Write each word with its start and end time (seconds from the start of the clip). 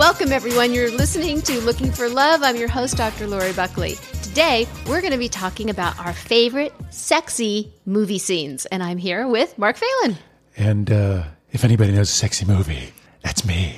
Welcome, 0.00 0.32
everyone. 0.32 0.72
You're 0.72 0.90
listening 0.90 1.42
to 1.42 1.60
Looking 1.60 1.92
for 1.92 2.08
Love. 2.08 2.42
I'm 2.42 2.56
your 2.56 2.70
host, 2.70 2.96
Dr. 2.96 3.26
Lori 3.26 3.52
Buckley. 3.52 3.96
Today, 4.22 4.66
we're 4.86 5.02
going 5.02 5.12
to 5.12 5.18
be 5.18 5.28
talking 5.28 5.68
about 5.68 5.98
our 5.98 6.14
favorite 6.14 6.72
sexy 6.88 7.70
movie 7.84 8.16
scenes. 8.16 8.64
And 8.64 8.82
I'm 8.82 8.96
here 8.96 9.28
with 9.28 9.58
Mark 9.58 9.76
Phelan. 9.76 10.16
And 10.56 10.90
uh, 10.90 11.24
if 11.52 11.66
anybody 11.66 11.92
knows 11.92 12.08
a 12.08 12.12
sexy 12.12 12.46
movie, 12.46 12.94
that's 13.20 13.44
me. 13.44 13.74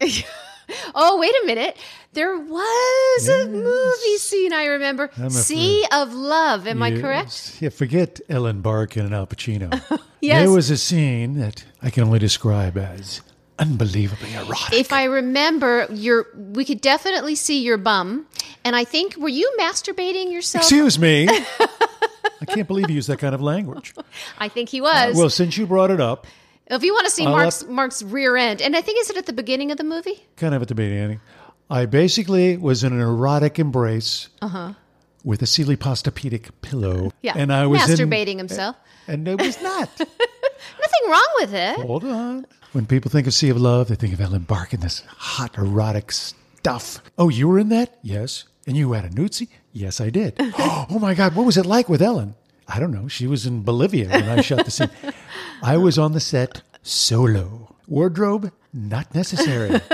oh, 0.96 1.20
wait 1.20 1.34
a 1.40 1.46
minute. 1.46 1.76
There 2.14 2.36
was 2.36 3.28
a 3.28 3.46
movie 3.46 4.16
scene 4.16 4.52
I 4.52 4.64
remember. 4.64 5.12
I'm 5.16 5.30
Sea 5.30 5.86
of 5.92 6.12
Love. 6.12 6.66
Am 6.66 6.82
I 6.82 7.00
correct? 7.00 7.58
Yeah, 7.60 7.68
forget 7.68 8.20
Ellen 8.28 8.60
Barkin 8.60 9.06
and 9.06 9.14
Al 9.14 9.28
Pacino. 9.28 9.80
Yes. 10.22 10.42
There 10.42 10.50
was 10.50 10.68
a 10.68 10.76
scene 10.76 11.38
that 11.38 11.64
I 11.80 11.88
can 11.88 12.04
only 12.04 12.18
describe 12.18 12.76
as 12.76 13.22
unbelievably 13.60 14.34
erotic. 14.34 14.72
If 14.72 14.92
I 14.92 15.04
remember, 15.04 15.86
your 15.92 16.26
we 16.34 16.64
could 16.64 16.80
definitely 16.80 17.34
see 17.34 17.62
your 17.62 17.76
bum. 17.76 18.26
And 18.64 18.74
I 18.74 18.84
think, 18.84 19.16
were 19.16 19.28
you 19.28 19.50
masturbating 19.58 20.32
yourself? 20.32 20.64
Excuse 20.64 20.98
me. 20.98 21.28
I 22.40 22.44
can't 22.46 22.66
believe 22.66 22.88
you 22.90 22.96
use 22.96 23.06
that 23.06 23.18
kind 23.18 23.34
of 23.34 23.40
language. 23.40 23.94
I 24.38 24.48
think 24.48 24.68
he 24.70 24.80
was. 24.80 25.16
Well, 25.16 25.30
since 25.30 25.56
you 25.56 25.66
brought 25.66 25.90
it 25.90 26.00
up, 26.00 26.26
if 26.66 26.82
you 26.82 26.92
want 26.92 27.04
to 27.06 27.10
see 27.12 27.24
I'll 27.26 27.32
Mark's, 27.32 27.64
Mark's 27.66 28.02
rear 28.02 28.36
end, 28.36 28.60
and 28.62 28.74
I 28.76 28.80
think, 28.80 29.00
is 29.00 29.10
it 29.10 29.16
at 29.16 29.26
the 29.26 29.32
beginning 29.32 29.70
of 29.70 29.76
the 29.78 29.84
movie? 29.84 30.24
kind 30.36 30.54
of 30.54 30.62
at 30.62 30.68
the 30.68 30.74
beginning, 30.74 31.20
I 31.68 31.86
basically 31.86 32.56
was 32.56 32.82
in 32.84 32.92
an 32.92 33.00
erotic 33.00 33.58
embrace 33.58 34.28
with 35.24 35.42
a 35.42 35.46
Sealy 35.46 35.76
Posturepedic 35.76 36.50
pillow. 36.62 37.06
Uh-huh. 37.06 37.10
Yeah. 37.22 37.34
And 37.36 37.52
I 37.52 37.66
was 37.66 37.88
in- 37.88 38.08
masturbating 38.08 38.36
himself. 38.38 38.76
and 39.06 39.26
it 39.28 39.40
was 39.40 39.60
not. 39.62 39.88
Nothing 39.98 41.10
wrong 41.10 41.28
with 41.40 41.54
it. 41.54 41.76
Hold 41.76 42.04
on. 42.04 42.46
When 42.72 42.86
people 42.86 43.10
think 43.10 43.26
of 43.26 43.34
Sea 43.34 43.48
of 43.50 43.60
Love, 43.60 43.88
they 43.88 43.94
think 43.96 44.12
of 44.14 44.20
Ellen 44.20 44.42
Barkin, 44.42 44.78
and 44.78 44.84
this 44.84 45.02
hot 45.16 45.58
erotic 45.58 46.12
stuff. 46.12 47.02
Oh, 47.18 47.28
you 47.28 47.48
were 47.48 47.58
in 47.58 47.68
that? 47.70 47.98
Yes. 48.02 48.44
And 48.66 48.76
you 48.76 48.92
had 48.92 49.04
a 49.04 49.08
nudesy? 49.08 49.48
Yes, 49.72 50.00
I 50.00 50.10
did. 50.10 50.34
oh 50.40 50.98
my 51.00 51.14
God, 51.14 51.34
what 51.34 51.46
was 51.46 51.56
it 51.56 51.66
like 51.66 51.88
with 51.88 52.00
Ellen? 52.02 52.34
I 52.68 52.78
don't 52.78 52.92
know. 52.92 53.08
She 53.08 53.26
was 53.26 53.46
in 53.46 53.62
Bolivia 53.62 54.08
when 54.08 54.28
I 54.28 54.40
shot 54.42 54.64
the 54.64 54.70
scene. 54.70 54.90
I 55.62 55.76
was 55.76 55.98
on 55.98 56.12
the 56.12 56.20
set 56.20 56.62
solo. 56.82 57.74
Wardrobe, 57.88 58.52
not 58.72 59.12
necessary. 59.14 59.80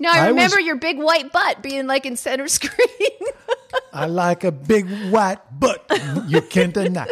No, 0.00 0.10
I 0.10 0.24
I 0.24 0.28
remember 0.28 0.56
was- 0.56 0.66
your 0.66 0.74
big 0.76 0.98
white 0.98 1.30
butt 1.30 1.62
being 1.62 1.86
like 1.86 2.04
in 2.04 2.16
center 2.16 2.48
screen. 2.48 2.72
I 3.92 4.06
like 4.06 4.44
a 4.44 4.52
big 4.52 4.86
white 5.10 5.38
butt. 5.58 5.84
You 6.26 6.40
can't 6.42 6.74
deny. 6.74 7.06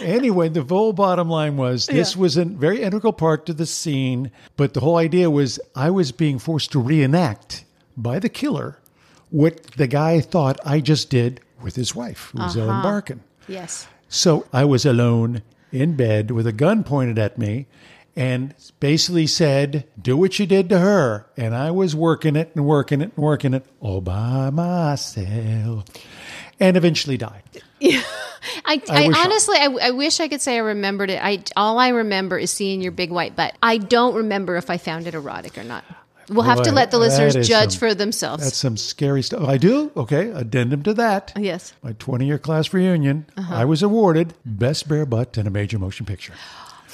Anyway, 0.00 0.48
the 0.48 0.62
whole 0.62 0.92
bottom 0.92 1.28
line 1.30 1.56
was 1.56 1.86
this 1.86 2.14
Yeah. 2.14 2.20
was 2.20 2.36
a 2.36 2.44
very 2.44 2.82
integral 2.82 3.12
part 3.12 3.46
to 3.46 3.52
the 3.54 3.66
scene, 3.66 4.30
but 4.56 4.74
the 4.74 4.80
whole 4.80 4.96
idea 4.96 5.30
was 5.30 5.60
I 5.74 5.90
was 5.90 6.12
being 6.12 6.38
forced 6.38 6.72
to 6.72 6.80
reenact 6.80 7.64
by 7.96 8.18
the 8.18 8.28
killer 8.28 8.78
what 9.30 9.62
the 9.76 9.86
guy 9.86 10.20
thought 10.20 10.58
I 10.64 10.80
just 10.80 11.10
did 11.10 11.40
with 11.62 11.76
his 11.76 11.94
wife, 11.94 12.30
who 12.32 12.38
was 12.42 12.56
Ellen 12.56 12.70
uh-huh. 12.70 12.82
Barkin. 12.82 13.20
yes. 13.46 13.86
So 14.08 14.46
I 14.52 14.64
was 14.64 14.86
alone 14.86 15.42
in 15.70 15.94
bed 15.94 16.30
with 16.30 16.46
a 16.46 16.52
gun 16.52 16.82
pointed 16.82 17.18
at 17.18 17.36
me 17.36 17.66
and 18.18 18.54
basically 18.80 19.26
said, 19.28 19.84
Do 20.00 20.16
what 20.16 20.38
you 20.38 20.46
did 20.46 20.68
to 20.70 20.78
her. 20.80 21.26
And 21.36 21.54
I 21.54 21.70
was 21.70 21.94
working 21.94 22.34
it 22.36 22.50
and 22.54 22.66
working 22.66 23.00
it 23.00 23.12
and 23.16 23.24
working 23.24 23.54
it 23.54 23.64
all 23.80 24.00
by 24.00 24.50
myself 24.50 25.84
and 26.60 26.76
eventually 26.76 27.16
died. 27.16 27.42
I, 27.80 28.02
I 28.64 28.80
I, 28.88 29.04
I- 29.04 29.22
honestly, 29.24 29.56
I, 29.58 29.66
I 29.82 29.90
wish 29.92 30.20
I 30.20 30.28
could 30.28 30.40
say 30.40 30.56
I 30.56 30.60
remembered 30.60 31.10
it. 31.10 31.20
I 31.22 31.42
all 31.56 31.78
I 31.78 31.88
remember 31.88 32.38
is 32.38 32.50
seeing 32.50 32.80
your 32.82 32.92
big 32.92 33.10
white 33.10 33.36
butt. 33.36 33.54
I 33.62 33.78
don't 33.78 34.14
remember 34.14 34.56
if 34.56 34.68
I 34.70 34.78
found 34.78 35.06
it 35.06 35.14
erotic 35.14 35.56
or 35.56 35.64
not. 35.64 35.84
We'll 36.28 36.42
have 36.42 36.62
to 36.64 36.72
let 36.72 36.90
the 36.90 36.98
listeners 36.98 37.34
judge 37.48 37.70
some- 37.72 37.78
for 37.78 37.94
themselves. 37.94 38.42
That's 38.44 38.56
some 38.56 38.76
scary 38.76 39.22
stuff. 39.22 39.48
I 39.48 39.56
do? 39.56 39.90
Okay. 39.96 40.30
Addendum 40.30 40.82
to 40.82 40.92
that. 40.94 41.32
yes. 41.38 41.72
My 41.82 41.92
20 41.92 42.26
year 42.26 42.38
class 42.38 42.72
reunion, 42.74 43.24
Uh-huh. 43.36 43.54
I 43.54 43.64
was 43.64 43.82
awarded 43.82 44.34
Best 44.44 44.88
Bare 44.88 45.06
Butt 45.06 45.38
in 45.38 45.46
a 45.46 45.50
Major 45.50 45.78
Motion 45.78 46.04
Picture. 46.04 46.34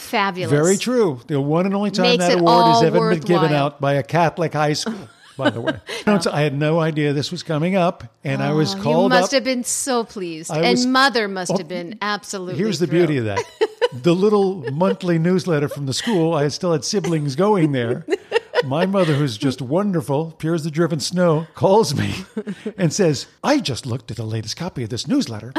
Fabulous. 0.04 0.50
Very 0.50 0.76
true. 0.76 1.20
The 1.26 1.40
one 1.40 1.66
and 1.66 1.74
only 1.74 1.90
time 1.90 2.04
Makes 2.06 2.26
that 2.28 2.38
award 2.38 2.66
has 2.74 2.82
ever 2.82 3.10
been 3.10 3.20
given 3.20 3.52
out 3.52 3.80
by 3.80 3.94
a 3.94 4.02
Catholic 4.02 4.52
high 4.52 4.74
school. 4.74 5.08
By 5.36 5.50
the 5.50 5.60
way, 5.60 5.74
No, 6.06 6.20
I 6.32 6.42
had 6.42 6.54
no 6.56 6.78
idea 6.78 7.12
this 7.12 7.32
was 7.32 7.42
coming 7.42 7.74
up, 7.74 8.04
and 8.22 8.40
I 8.40 8.52
was 8.52 8.74
Oh, 8.76 8.78
called 8.82 9.12
you 9.12 9.18
must 9.18 9.32
up. 9.32 9.38
have 9.38 9.44
been 9.44 9.64
so 9.64 10.04
pleased. 10.04 10.50
I 10.52 10.58
and 10.58 10.70
was- 10.72 10.86
mother 10.86 11.26
must 11.26 11.50
Oh, 11.50 11.56
have 11.58 11.66
been 11.66 11.98
absolutely 12.00 12.58
Here's 12.62 12.78
the 12.78 12.86
thrilled. 12.86 13.08
beauty 13.08 13.18
of 13.18 13.24
that: 13.24 13.44
the 13.92 14.14
little 14.14 14.62
monthly 14.70 15.18
newsletter 15.18 15.68
from 15.68 15.86
the 15.86 15.92
school. 15.92 16.34
I 16.34 16.46
still 16.48 16.70
had 16.72 16.84
siblings 16.84 17.34
going 17.34 17.72
there. 17.72 18.06
My 18.64 18.86
mother, 18.86 19.14
who's 19.14 19.36
just 19.36 19.60
wonderful, 19.60 20.36
pure 20.38 20.54
as 20.54 20.62
the 20.64 20.70
driven 20.70 21.00
snow, 21.00 21.48
calls 21.56 21.94
me 21.96 22.14
and 22.78 22.92
says, 22.92 23.26
"I 23.42 23.58
just 23.58 23.86
looked 23.86 24.12
at 24.12 24.16
the 24.16 24.22
latest 24.24 24.56
copy 24.56 24.84
of 24.84 24.88
this 24.88 25.08
newsletter, 25.08 25.52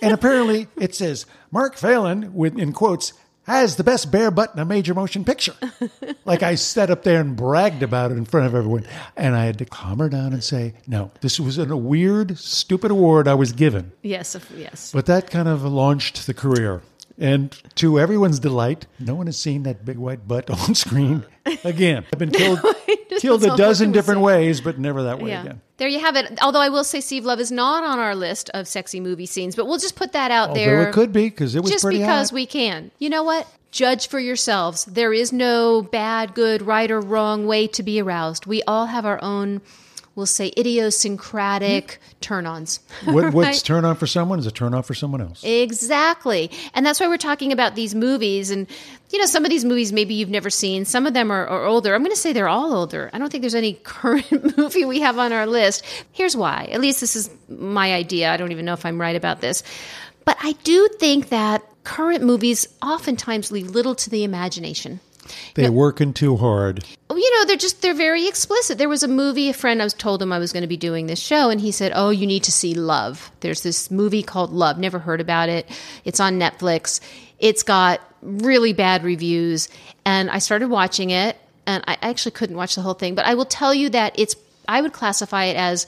and 0.00 0.14
apparently 0.14 0.68
it 0.80 0.94
says 0.94 1.26
Mark 1.50 1.76
Phelan, 1.76 2.32
with 2.34 2.56
in 2.56 2.72
quotes." 2.72 3.12
Has 3.48 3.76
the 3.76 3.84
best 3.84 4.12
bare 4.12 4.30
butt 4.30 4.52
in 4.54 4.60
a 4.60 4.64
major 4.64 4.92
motion 4.92 5.24
picture. 5.24 5.54
like 6.26 6.42
I 6.42 6.54
sat 6.54 6.90
up 6.90 7.02
there 7.02 7.20
and 7.20 7.34
bragged 7.34 7.82
about 7.82 8.12
it 8.12 8.18
in 8.18 8.26
front 8.26 8.46
of 8.46 8.54
everyone. 8.54 8.86
And 9.16 9.34
I 9.34 9.46
had 9.46 9.58
to 9.58 9.64
calm 9.64 10.00
her 10.00 10.10
down 10.10 10.34
and 10.34 10.44
say, 10.44 10.74
no, 10.86 11.10
this 11.22 11.40
was 11.40 11.56
a 11.56 11.74
weird, 11.74 12.38
stupid 12.38 12.90
award 12.90 13.26
I 13.26 13.34
was 13.34 13.52
given. 13.52 13.92
Yes, 14.02 14.36
yes. 14.54 14.92
But 14.92 15.06
that 15.06 15.30
kind 15.30 15.48
of 15.48 15.64
launched 15.64 16.26
the 16.26 16.34
career. 16.34 16.82
And 17.20 17.50
to 17.76 17.98
everyone's 17.98 18.38
delight, 18.38 18.86
no 19.00 19.14
one 19.16 19.26
has 19.26 19.36
seen 19.38 19.64
that 19.64 19.84
big 19.84 19.98
white 19.98 20.28
butt 20.28 20.48
on 20.68 20.74
screen 20.74 21.24
again. 21.64 22.04
I've 22.12 22.18
been 22.18 22.30
killed, 22.30 22.60
killed 23.18 23.42
a 23.44 23.56
dozen 23.56 23.90
different 23.90 24.18
say. 24.20 24.24
ways, 24.24 24.60
but 24.60 24.78
never 24.78 25.02
that 25.02 25.20
way 25.20 25.30
Yeah. 25.30 25.42
again. 25.42 25.60
There 25.78 25.88
you 25.88 25.98
have 26.00 26.14
it. 26.16 26.38
Although 26.42 26.60
I 26.60 26.68
will 26.68 26.84
say 26.84 27.00
Sea 27.00 27.18
of 27.18 27.24
Love 27.24 27.40
is 27.40 27.50
not 27.52 27.82
on 27.84 27.98
our 27.98 28.14
list 28.14 28.50
of 28.50 28.68
sexy 28.68 29.00
movie 29.00 29.26
scenes, 29.26 29.56
but 29.56 29.66
we'll 29.66 29.78
just 29.78 29.96
put 29.96 30.12
that 30.12 30.30
out 30.30 30.50
Although 30.50 30.60
there. 30.60 30.88
it 30.88 30.92
could 30.92 31.12
be 31.12 31.24
because 31.24 31.54
it 31.56 31.62
was 31.62 31.70
just 31.72 31.82
pretty 31.84 31.98
because 31.98 32.30
hot. 32.30 32.34
we 32.34 32.46
can. 32.46 32.90
You 32.98 33.10
know 33.10 33.22
what? 33.24 33.46
Judge 33.70 34.08
for 34.08 34.18
yourselves. 34.18 34.84
There 34.86 35.12
is 35.12 35.32
no 35.32 35.82
bad, 35.82 36.34
good, 36.34 36.62
right, 36.62 36.90
or 36.90 37.00
wrong 37.00 37.46
way 37.46 37.66
to 37.68 37.82
be 37.82 38.00
aroused. 38.00 38.46
We 38.46 38.62
all 38.62 38.86
have 38.86 39.04
our 39.04 39.22
own, 39.22 39.60
we'll 40.18 40.26
say, 40.26 40.52
idiosyncratic 40.58 41.92
hmm? 41.92 42.18
turn 42.20 42.44
ons. 42.44 42.80
what, 43.04 43.32
what's 43.32 43.62
turn 43.70 43.84
on 43.84 43.94
for 43.94 44.08
someone 44.08 44.40
is 44.40 44.46
a 44.46 44.50
turn 44.50 44.74
off 44.74 44.84
for 44.84 44.92
someone 44.92 45.20
else. 45.20 45.44
Exactly. 45.44 46.50
And 46.74 46.84
that's 46.84 46.98
why 46.98 47.06
we're 47.06 47.18
talking 47.18 47.52
about 47.52 47.76
these 47.76 47.94
movies. 47.94 48.50
And, 48.50 48.66
you 49.10 49.20
know, 49.20 49.26
some 49.26 49.44
of 49.44 49.50
these 49.50 49.64
movies 49.64 49.92
maybe 49.92 50.14
you've 50.14 50.28
never 50.28 50.50
seen, 50.50 50.84
some 50.84 51.06
of 51.06 51.14
them 51.14 51.30
are, 51.30 51.46
are 51.46 51.64
older. 51.66 51.94
I'm 51.94 52.02
going 52.02 52.10
to 52.10 52.20
say 52.20 52.32
they're 52.32 52.48
all 52.48 52.74
older. 52.74 53.10
I 53.12 53.18
don't 53.18 53.30
think 53.30 53.42
there's 53.42 53.54
any 53.54 53.74
current 53.84 54.58
movie 54.58 54.84
we 54.84 55.00
have 55.00 55.18
on 55.18 55.32
our 55.32 55.46
list. 55.46 55.84
Here's 56.10 56.36
why. 56.36 56.68
At 56.72 56.80
least 56.80 57.00
this 57.00 57.14
is 57.14 57.30
my 57.48 57.94
idea. 57.94 58.32
I 58.32 58.36
don't 58.36 58.50
even 58.50 58.64
know 58.64 58.74
if 58.74 58.84
I'm 58.84 59.00
right 59.00 59.16
about 59.16 59.40
this. 59.40 59.62
But 60.24 60.36
I 60.42 60.52
do 60.64 60.88
think 60.98 61.28
that 61.28 61.64
current 61.84 62.24
movies 62.24 62.66
oftentimes 62.82 63.52
leave 63.52 63.70
little 63.70 63.94
to 63.94 64.10
the 64.10 64.24
imagination. 64.24 64.98
They're 65.54 65.72
working 65.72 66.12
too 66.12 66.36
hard. 66.36 66.84
you 67.10 67.36
know, 67.36 67.44
they're 67.44 67.56
just 67.56 67.82
they're 67.82 67.94
very 67.94 68.26
explicit. 68.28 68.78
There 68.78 68.88
was 68.88 69.02
a 69.02 69.08
movie. 69.08 69.48
A 69.48 69.52
friend 69.52 69.80
I 69.80 69.84
was 69.84 69.94
told 69.94 70.22
him 70.22 70.32
I 70.32 70.38
was 70.38 70.52
going 70.52 70.62
to 70.62 70.68
be 70.68 70.76
doing 70.76 71.06
this 71.06 71.18
show, 71.20 71.50
and 71.50 71.60
he 71.60 71.72
said, 71.72 71.92
"Oh, 71.94 72.10
you 72.10 72.26
need 72.26 72.44
to 72.44 72.52
see 72.52 72.74
Love." 72.74 73.30
There's 73.40 73.62
this 73.62 73.90
movie 73.90 74.22
called 74.22 74.52
Love. 74.52 74.78
Never 74.78 74.98
heard 74.98 75.20
about 75.20 75.48
it. 75.48 75.68
It's 76.04 76.20
on 76.20 76.38
Netflix. 76.38 77.00
It's 77.38 77.62
got 77.62 78.00
really 78.22 78.72
bad 78.72 79.04
reviews, 79.04 79.68
and 80.04 80.30
I 80.30 80.38
started 80.38 80.68
watching 80.68 81.10
it, 81.10 81.36
and 81.66 81.84
I 81.86 81.98
actually 82.02 82.32
couldn't 82.32 82.56
watch 82.56 82.74
the 82.74 82.82
whole 82.82 82.94
thing. 82.94 83.14
But 83.14 83.26
I 83.26 83.34
will 83.34 83.46
tell 83.46 83.74
you 83.74 83.90
that 83.90 84.18
it's. 84.18 84.36
I 84.68 84.80
would 84.80 84.92
classify 84.92 85.44
it 85.44 85.56
as 85.56 85.86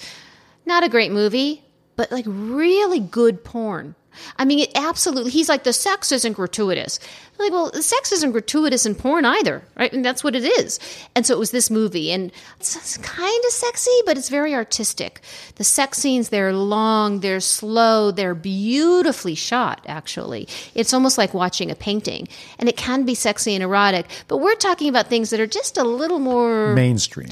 not 0.65 0.85
a 0.85 0.89
great 0.89 1.13
movie, 1.13 1.63
but 1.97 2.11
like 2.11 2.25
really 2.27 3.01
good 3.01 3.45
porn. 3.45 3.95
I 4.39 4.45
mean, 4.45 4.61
it 4.61 4.71
absolutely. 4.75 5.31
He's 5.31 5.49
like 5.49 5.65
the 5.65 5.73
sex 5.73 6.13
isn't 6.13 6.35
gratuitous. 6.35 6.99
I'm 7.39 7.47
like, 7.47 7.53
well, 7.53 7.71
the 7.71 7.83
sex 7.83 8.13
isn't 8.13 8.33
gratuitous 8.33 8.85
in 8.85 8.95
porn 8.95 9.25
either, 9.25 9.63
right? 9.77 9.93
And 9.93 10.05
that's 10.05 10.23
what 10.23 10.37
it 10.37 10.45
is. 10.45 10.79
And 11.15 11.25
so 11.25 11.35
it 11.35 11.39
was 11.39 11.53
this 11.53 11.71
movie, 11.71 12.11
and 12.13 12.31
it's, 12.59 12.77
it's 12.77 12.99
kind 12.99 13.45
of 13.47 13.53
sexy, 13.53 13.91
but 14.05 14.19
it's 14.19 14.29
very 14.29 14.55
artistic. 14.55 15.23
The 15.55 15.65
sex 15.65 15.99
scenes 15.99 16.29
they're 16.29 16.53
long, 16.53 17.21
they're 17.21 17.41
slow, 17.41 18.11
they're 18.11 18.35
beautifully 18.35 19.35
shot. 19.35 19.83
Actually, 19.87 20.49
it's 20.75 20.93
almost 20.93 21.17
like 21.17 21.33
watching 21.33 21.71
a 21.71 21.75
painting, 21.75 22.29
and 22.59 22.69
it 22.69 22.77
can 22.77 23.05
be 23.05 23.15
sexy 23.15 23.55
and 23.55 23.65
erotic. 23.65 24.07
But 24.29 24.39
we're 24.39 24.55
talking 24.55 24.89
about 24.89 25.07
things 25.07 25.31
that 25.31 25.41
are 25.41 25.47
just 25.47 25.79
a 25.79 25.85
little 25.85 26.19
more 26.19 26.75
Mainstream. 26.75 27.31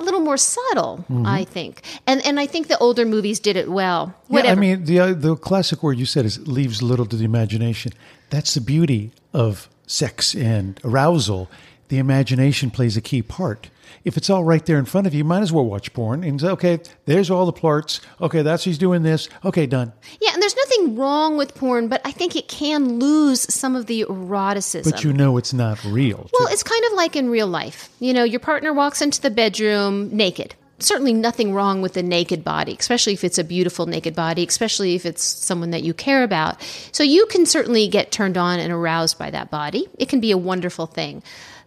A 0.00 0.04
little 0.04 0.20
more 0.20 0.36
subtle, 0.36 1.04
I 1.24 1.44
think. 1.44 1.82
And 2.06 2.24
and 2.24 2.40
I 2.40 2.46
think 2.46 2.68
the 2.68 2.78
older 2.78 3.04
movies 3.04 3.38
did 3.38 3.56
it 3.56 3.70
well. 3.70 4.06
Mm-hmm. 4.06 4.36
Yeah, 4.36 4.52
I 4.52 4.54
mean, 4.54 4.84
the 4.84 4.98
uh, 5.00 5.12
the 5.12 5.36
classic 5.36 5.82
word 5.82 5.98
you 5.98 6.06
said 6.06 6.24
is 6.24 6.46
leaves 6.46 6.82
little 6.82 7.06
to 7.06 7.16
the 7.16 7.24
imagination. 7.24 7.92
That's 8.30 8.54
the 8.54 8.60
beauty 8.60 9.12
of 9.32 9.68
sex 9.86 10.34
and 10.34 10.80
arousal. 10.84 11.48
The 11.88 11.98
imagination 11.98 12.70
plays 12.70 12.96
a 12.96 13.00
key 13.00 13.22
part. 13.22 13.68
If 14.04 14.16
it's 14.16 14.30
all 14.30 14.44
right 14.44 14.64
there 14.64 14.78
in 14.78 14.84
front 14.84 15.06
of 15.06 15.14
you, 15.14 15.18
you 15.18 15.24
might 15.24 15.42
as 15.42 15.52
well 15.52 15.64
watch 15.64 15.92
porn 15.92 16.24
and 16.24 16.40
say, 16.40 16.48
okay, 16.48 16.78
there's 17.04 17.30
all 17.30 17.46
the 17.46 17.52
parts. 17.52 18.00
Okay, 18.20 18.42
that's 18.42 18.64
he's 18.64 18.78
doing 18.78 19.02
this. 19.02 19.28
Okay, 19.44 19.66
done. 19.66 19.92
yeah, 20.20 20.32
and 20.32 20.42
there's 20.42 20.56
nothing 20.56 20.96
wrong 20.96 21.36
with 21.36 21.54
porn, 21.54 21.88
but 21.88 22.00
I 22.04 22.12
think 22.12 22.36
it 22.36 22.48
can 22.48 22.98
lose 22.98 23.42
some 23.52 23.76
of 23.76 23.86
the 23.86 24.02
eroticism. 24.08 24.90
But 24.90 25.04
you 25.04 25.12
know 25.12 25.36
it's 25.36 25.52
not 25.52 25.82
real. 25.84 26.30
Well, 26.32 26.48
it's 26.50 26.62
kind 26.62 26.84
of 26.86 26.92
like 26.94 27.16
in 27.16 27.30
real 27.30 27.46
life. 27.46 27.90
You 28.00 28.14
know, 28.14 28.24
your 28.24 28.40
partner 28.40 28.72
walks 28.72 29.02
into 29.02 29.20
the 29.20 29.30
bedroom 29.30 30.16
naked. 30.16 30.54
Certainly 30.78 31.12
nothing 31.12 31.52
wrong 31.52 31.82
with 31.82 31.98
a 31.98 32.02
naked 32.02 32.42
body, 32.42 32.74
especially 32.78 33.12
if 33.12 33.22
it's 33.22 33.36
a 33.36 33.44
beautiful 33.44 33.84
naked 33.84 34.14
body, 34.16 34.46
especially 34.46 34.94
if 34.94 35.04
it's 35.04 35.22
someone 35.22 35.72
that 35.72 35.82
you 35.82 35.92
care 35.92 36.22
about. 36.24 36.62
So 36.92 37.02
you 37.02 37.26
can 37.26 37.44
certainly 37.44 37.86
get 37.88 38.10
turned 38.10 38.38
on 38.38 38.60
and 38.60 38.72
aroused 38.72 39.18
by 39.18 39.30
that 39.30 39.50
body. 39.50 39.86
It 39.98 40.08
can 40.08 40.20
be 40.20 40.30
a 40.30 40.38
wonderful 40.38 40.86
thing. 40.86 41.22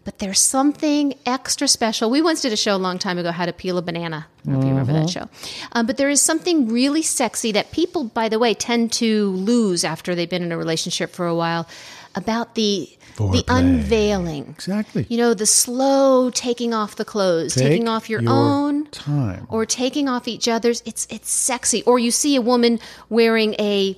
But 0.06 0.20
there's 0.20 0.40
something 0.42 1.14
extra 1.26 1.68
special. 1.68 2.10
We 2.10 2.22
once 2.22 2.42
did 2.42 2.52
a 2.52 2.58
show 2.58 2.76
a 2.76 2.78
long 2.78 3.00
time 3.00 3.18
ago, 3.18 3.32
How 3.32 3.46
to 3.46 3.54
Peel 3.54 3.78
a 3.78 3.82
Banana. 3.82 4.28
I 4.28 4.46
don't 4.46 4.54
know 4.54 4.60
if 4.60 4.66
you 4.66 4.72
remember 4.72 4.94
that 4.94 5.10
show. 5.10 5.30
Um, 5.72 5.86
but 5.86 5.96
there 5.96 6.10
is 6.10 6.22
something 6.22 6.68
really 6.68 7.02
sexy 7.02 7.54
that 7.54 7.72
people, 7.72 8.04
by 8.04 8.28
the 8.28 8.38
way, 8.38 8.54
tend 8.54 8.92
to 8.94 9.30
lose 9.32 9.86
after 9.86 10.14
they've 10.14 10.30
been 10.30 10.44
in 10.44 10.52
a 10.52 10.58
relationship 10.58 11.12
for 11.12 11.26
a 11.26 11.36
while 11.36 11.68
about 12.16 12.56
the 12.56 12.90
the 13.18 13.44
unveiling. 13.48 14.48
Exactly. 14.50 15.06
You 15.08 15.18
know, 15.18 15.34
the 15.34 15.46
slow 15.46 16.30
taking 16.32 16.74
off 16.74 16.96
the 16.96 17.06
clothes, 17.06 17.54
Take 17.56 17.68
taking 17.68 17.88
off 17.88 18.10
your, 18.10 18.22
your 18.22 18.32
own 18.32 18.88
time. 18.88 19.46
or 19.50 19.66
taking 19.66 20.10
off 20.10 20.28
each 20.28 20.48
other's. 20.48 20.82
It's 20.86 21.08
it's 21.10 21.30
sexy. 21.30 21.84
Or 21.84 22.00
you 22.00 22.12
see 22.12 22.36
a 22.36 22.42
woman 22.42 22.80
wearing 23.10 23.54
a 23.60 23.98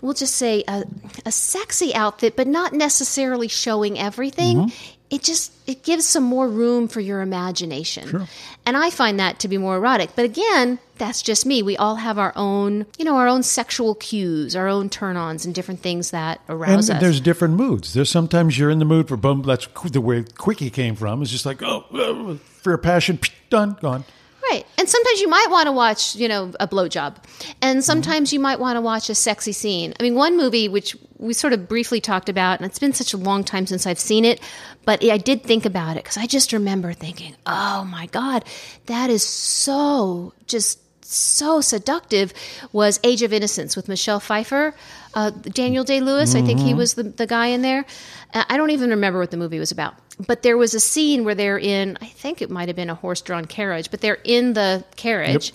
we'll 0.00 0.14
just 0.14 0.34
say 0.34 0.64
a, 0.68 0.84
a 1.24 1.32
sexy 1.32 1.94
outfit, 1.94 2.36
but 2.36 2.46
not 2.46 2.72
necessarily 2.72 3.48
showing 3.48 3.98
everything. 3.98 4.56
Mm-hmm. 4.56 4.92
It 5.08 5.22
just 5.22 5.52
it 5.68 5.84
gives 5.84 6.04
some 6.04 6.24
more 6.24 6.48
room 6.48 6.88
for 6.88 7.00
your 7.00 7.20
imagination. 7.20 8.26
And 8.64 8.76
I 8.76 8.90
find 8.90 9.20
that 9.20 9.38
to 9.40 9.48
be 9.48 9.56
more 9.56 9.76
erotic. 9.76 10.10
But 10.16 10.24
again, 10.24 10.80
that's 10.98 11.22
just 11.22 11.46
me. 11.46 11.62
We 11.62 11.76
all 11.76 11.96
have 11.96 12.18
our 12.18 12.32
own, 12.34 12.86
you 12.98 13.04
know, 13.04 13.16
our 13.16 13.28
own 13.28 13.44
sexual 13.44 13.94
cues, 13.94 14.56
our 14.56 14.66
own 14.66 14.88
turn-ons 14.90 15.44
and 15.44 15.54
different 15.54 15.80
things 15.80 16.10
that 16.10 16.40
and 16.48 16.58
arouse 16.58 16.90
us. 16.90 17.00
there's 17.00 17.20
different 17.20 17.54
moods. 17.54 17.94
There's 17.94 18.10
sometimes 18.10 18.58
you're 18.58 18.70
in 18.70 18.80
the 18.80 18.84
mood 18.84 19.06
for 19.06 19.16
bum. 19.16 19.42
That's 19.42 19.68
the 19.84 20.00
way 20.00 20.24
Quickie 20.38 20.70
came 20.70 20.96
from. 20.96 21.22
It's 21.22 21.30
just 21.30 21.46
like, 21.46 21.62
oh, 21.62 21.84
uh, 21.92 22.38
for 22.62 22.72
a 22.72 22.78
passion, 22.78 23.20
done, 23.48 23.76
gone. 23.80 24.04
Right. 24.50 24.64
And 24.78 24.88
sometimes 24.88 25.20
you 25.20 25.28
might 25.28 25.48
want 25.50 25.66
to 25.66 25.72
watch, 25.72 26.14
you 26.14 26.28
know, 26.28 26.52
a 26.60 26.68
blowjob. 26.68 27.16
And 27.62 27.84
sometimes 27.84 28.32
you 28.32 28.38
might 28.38 28.60
want 28.60 28.76
to 28.76 28.80
watch 28.80 29.10
a 29.10 29.14
sexy 29.14 29.52
scene. 29.52 29.92
I 29.98 30.02
mean, 30.02 30.14
one 30.14 30.36
movie 30.36 30.68
which 30.68 30.96
we 31.18 31.32
sort 31.32 31.52
of 31.52 31.68
briefly 31.68 32.00
talked 32.00 32.28
about, 32.28 32.60
and 32.60 32.66
it's 32.66 32.78
been 32.78 32.92
such 32.92 33.12
a 33.12 33.16
long 33.16 33.42
time 33.42 33.66
since 33.66 33.86
I've 33.86 33.98
seen 33.98 34.24
it, 34.24 34.40
but 34.84 35.02
I 35.04 35.18
did 35.18 35.42
think 35.42 35.64
about 35.64 35.96
it 35.96 36.04
because 36.04 36.16
I 36.16 36.26
just 36.26 36.52
remember 36.52 36.92
thinking, 36.92 37.34
oh 37.46 37.84
my 37.84 38.06
God, 38.06 38.44
that 38.86 39.10
is 39.10 39.26
so 39.26 40.32
just 40.46 40.80
so 41.04 41.60
seductive 41.60 42.32
was 42.72 43.00
Age 43.04 43.22
of 43.22 43.32
Innocence 43.32 43.76
with 43.76 43.88
Michelle 43.88 44.20
Pfeiffer. 44.20 44.74
Uh, 45.14 45.30
Daniel 45.30 45.84
Day 45.84 46.00
Lewis, 46.00 46.34
I 46.34 46.42
think 46.42 46.60
he 46.60 46.74
was 46.74 46.94
the, 46.94 47.04
the 47.04 47.26
guy 47.26 47.46
in 47.46 47.62
there. 47.62 47.86
Uh, 48.34 48.44
I 48.48 48.56
don't 48.56 48.70
even 48.70 48.90
remember 48.90 49.18
what 49.18 49.30
the 49.30 49.36
movie 49.36 49.58
was 49.58 49.70
about. 49.70 49.94
But 50.24 50.42
there 50.42 50.56
was 50.56 50.72
a 50.74 50.80
scene 50.80 51.24
where 51.24 51.34
they're 51.34 51.58
in, 51.58 51.98
I 52.00 52.06
think 52.06 52.40
it 52.40 52.50
might 52.50 52.68
have 52.68 52.76
been 52.76 52.88
a 52.88 52.94
horse 52.94 53.20
drawn 53.20 53.44
carriage, 53.44 53.90
but 53.90 54.00
they're 54.00 54.18
in 54.24 54.54
the 54.54 54.84
carriage. 54.96 55.52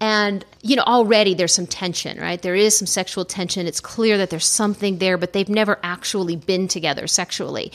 And, 0.00 0.44
you 0.62 0.76
know, 0.76 0.82
already 0.82 1.34
there's 1.34 1.54
some 1.54 1.66
tension, 1.66 2.20
right? 2.20 2.40
There 2.40 2.54
is 2.54 2.76
some 2.76 2.86
sexual 2.86 3.24
tension. 3.24 3.66
It's 3.66 3.80
clear 3.80 4.18
that 4.18 4.30
there's 4.30 4.46
something 4.46 4.98
there, 4.98 5.18
but 5.18 5.32
they've 5.32 5.48
never 5.48 5.78
actually 5.82 6.36
been 6.36 6.68
together 6.68 7.06
sexually. 7.06 7.72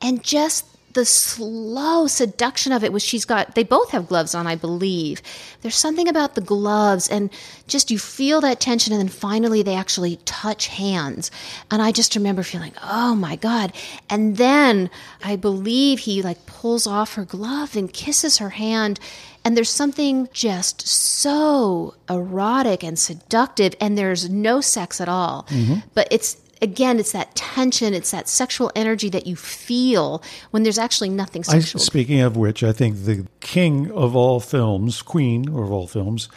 And 0.00 0.22
just 0.22 0.66
the 0.94 1.04
slow 1.04 2.06
seduction 2.06 2.72
of 2.72 2.82
it 2.82 2.92
was 2.92 3.02
she's 3.02 3.24
got 3.24 3.54
they 3.54 3.64
both 3.64 3.90
have 3.90 4.08
gloves 4.08 4.34
on 4.34 4.46
i 4.46 4.54
believe. 4.54 5.20
There's 5.60 5.74
something 5.76 6.08
about 6.08 6.34
the 6.34 6.40
gloves 6.40 7.08
and 7.08 7.30
just 7.66 7.90
you 7.90 7.98
feel 7.98 8.40
that 8.40 8.60
tension 8.60 8.92
and 8.92 9.00
then 9.00 9.08
finally 9.08 9.62
they 9.62 9.74
actually 9.74 10.16
touch 10.24 10.68
hands. 10.68 11.30
And 11.70 11.82
i 11.82 11.92
just 11.92 12.14
remember 12.16 12.42
feeling 12.42 12.72
oh 12.82 13.14
my 13.14 13.36
god. 13.36 13.72
And 14.08 14.36
then 14.36 14.88
i 15.22 15.36
believe 15.36 16.00
he 16.00 16.22
like 16.22 16.46
pulls 16.46 16.86
off 16.86 17.14
her 17.14 17.24
glove 17.24 17.76
and 17.76 17.92
kisses 17.92 18.38
her 18.38 18.50
hand. 18.50 18.98
And 19.44 19.56
there's 19.56 19.68
something 19.68 20.28
just 20.32 20.88
so 20.88 21.94
erotic 22.08 22.82
and 22.82 22.98
seductive 22.98 23.74
and 23.78 23.98
there's 23.98 24.30
no 24.30 24.62
sex 24.62 25.02
at 25.02 25.08
all. 25.08 25.46
Mm-hmm. 25.50 25.86
But 25.92 26.08
it's 26.10 26.38
again, 26.62 26.98
it's 26.98 27.12
that 27.12 27.34
tension, 27.34 27.94
it's 27.94 28.10
that 28.10 28.28
sexual 28.28 28.70
energy 28.74 29.08
that 29.10 29.26
you 29.26 29.36
feel 29.36 30.22
when 30.50 30.62
there's 30.62 30.78
actually 30.78 31.08
nothing 31.10 31.44
sexual. 31.44 31.80
I, 31.80 31.84
speaking 31.84 32.20
of 32.20 32.36
which, 32.36 32.62
I 32.62 32.72
think 32.72 33.04
the 33.04 33.26
king 33.40 33.90
of 33.90 34.14
all 34.16 34.40
films, 34.40 35.02
queen 35.02 35.48
of 35.48 35.70
all 35.70 35.86
films, 35.86 36.28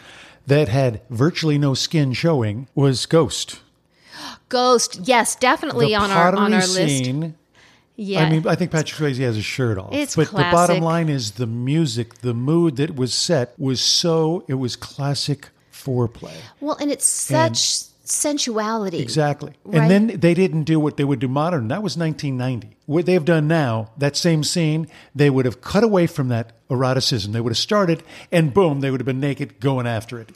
that 0.46 0.68
had 0.68 1.00
virtually 1.10 1.58
no 1.58 1.74
skin 1.74 2.12
showing 2.12 2.68
was 2.74 3.06
Ghost. 3.06 3.60
Ghost, 4.48 5.00
yes, 5.04 5.36
definitely 5.36 5.88
the 5.88 5.96
on 5.96 6.10
our 6.10 6.34
on 6.34 6.52
our 6.54 6.60
pottery 6.60 6.86
list. 6.86 7.34
Yeah, 8.00 8.20
I 8.22 8.30
mean, 8.30 8.46
I 8.46 8.54
think 8.54 8.70
Patrick 8.70 8.96
Swayze 8.96 9.18
has 9.18 9.34
his 9.34 9.44
shirt 9.44 9.76
off. 9.76 9.92
It's 9.92 10.14
but 10.14 10.28
the 10.28 10.36
bottom 10.36 10.80
line 10.84 11.08
is 11.08 11.32
the 11.32 11.48
music, 11.48 12.20
the 12.20 12.32
mood 12.32 12.76
that 12.76 12.94
was 12.94 13.12
set 13.12 13.58
was 13.58 13.80
so, 13.80 14.44
it 14.46 14.54
was 14.54 14.76
classic 14.76 15.48
foreplay. 15.72 16.36
well, 16.60 16.76
and 16.80 16.92
it's 16.92 17.04
such 17.04 17.87
sensuality. 18.10 18.98
Exactly. 19.00 19.52
Right. 19.64 19.82
And 19.82 19.90
then 19.90 20.20
they 20.20 20.34
didn't 20.34 20.64
do 20.64 20.80
what 20.80 20.96
they 20.96 21.04
would 21.04 21.18
do 21.18 21.28
modern. 21.28 21.68
That 21.68 21.82
was 21.82 21.96
1990. 21.96 22.76
What 22.86 23.06
they've 23.06 23.24
done 23.24 23.46
now, 23.48 23.90
that 23.98 24.16
same 24.16 24.42
scene, 24.44 24.88
they 25.14 25.30
would 25.30 25.44
have 25.44 25.60
cut 25.60 25.84
away 25.84 26.06
from 26.06 26.28
that 26.28 26.52
eroticism. 26.70 27.32
They 27.32 27.40
would 27.40 27.50
have 27.52 27.58
started, 27.58 28.02
and 28.32 28.52
boom, 28.54 28.80
they 28.80 28.90
would 28.90 29.00
have 29.00 29.06
been 29.06 29.20
naked 29.20 29.60
going 29.60 29.86
after 29.86 30.18
it. 30.20 30.30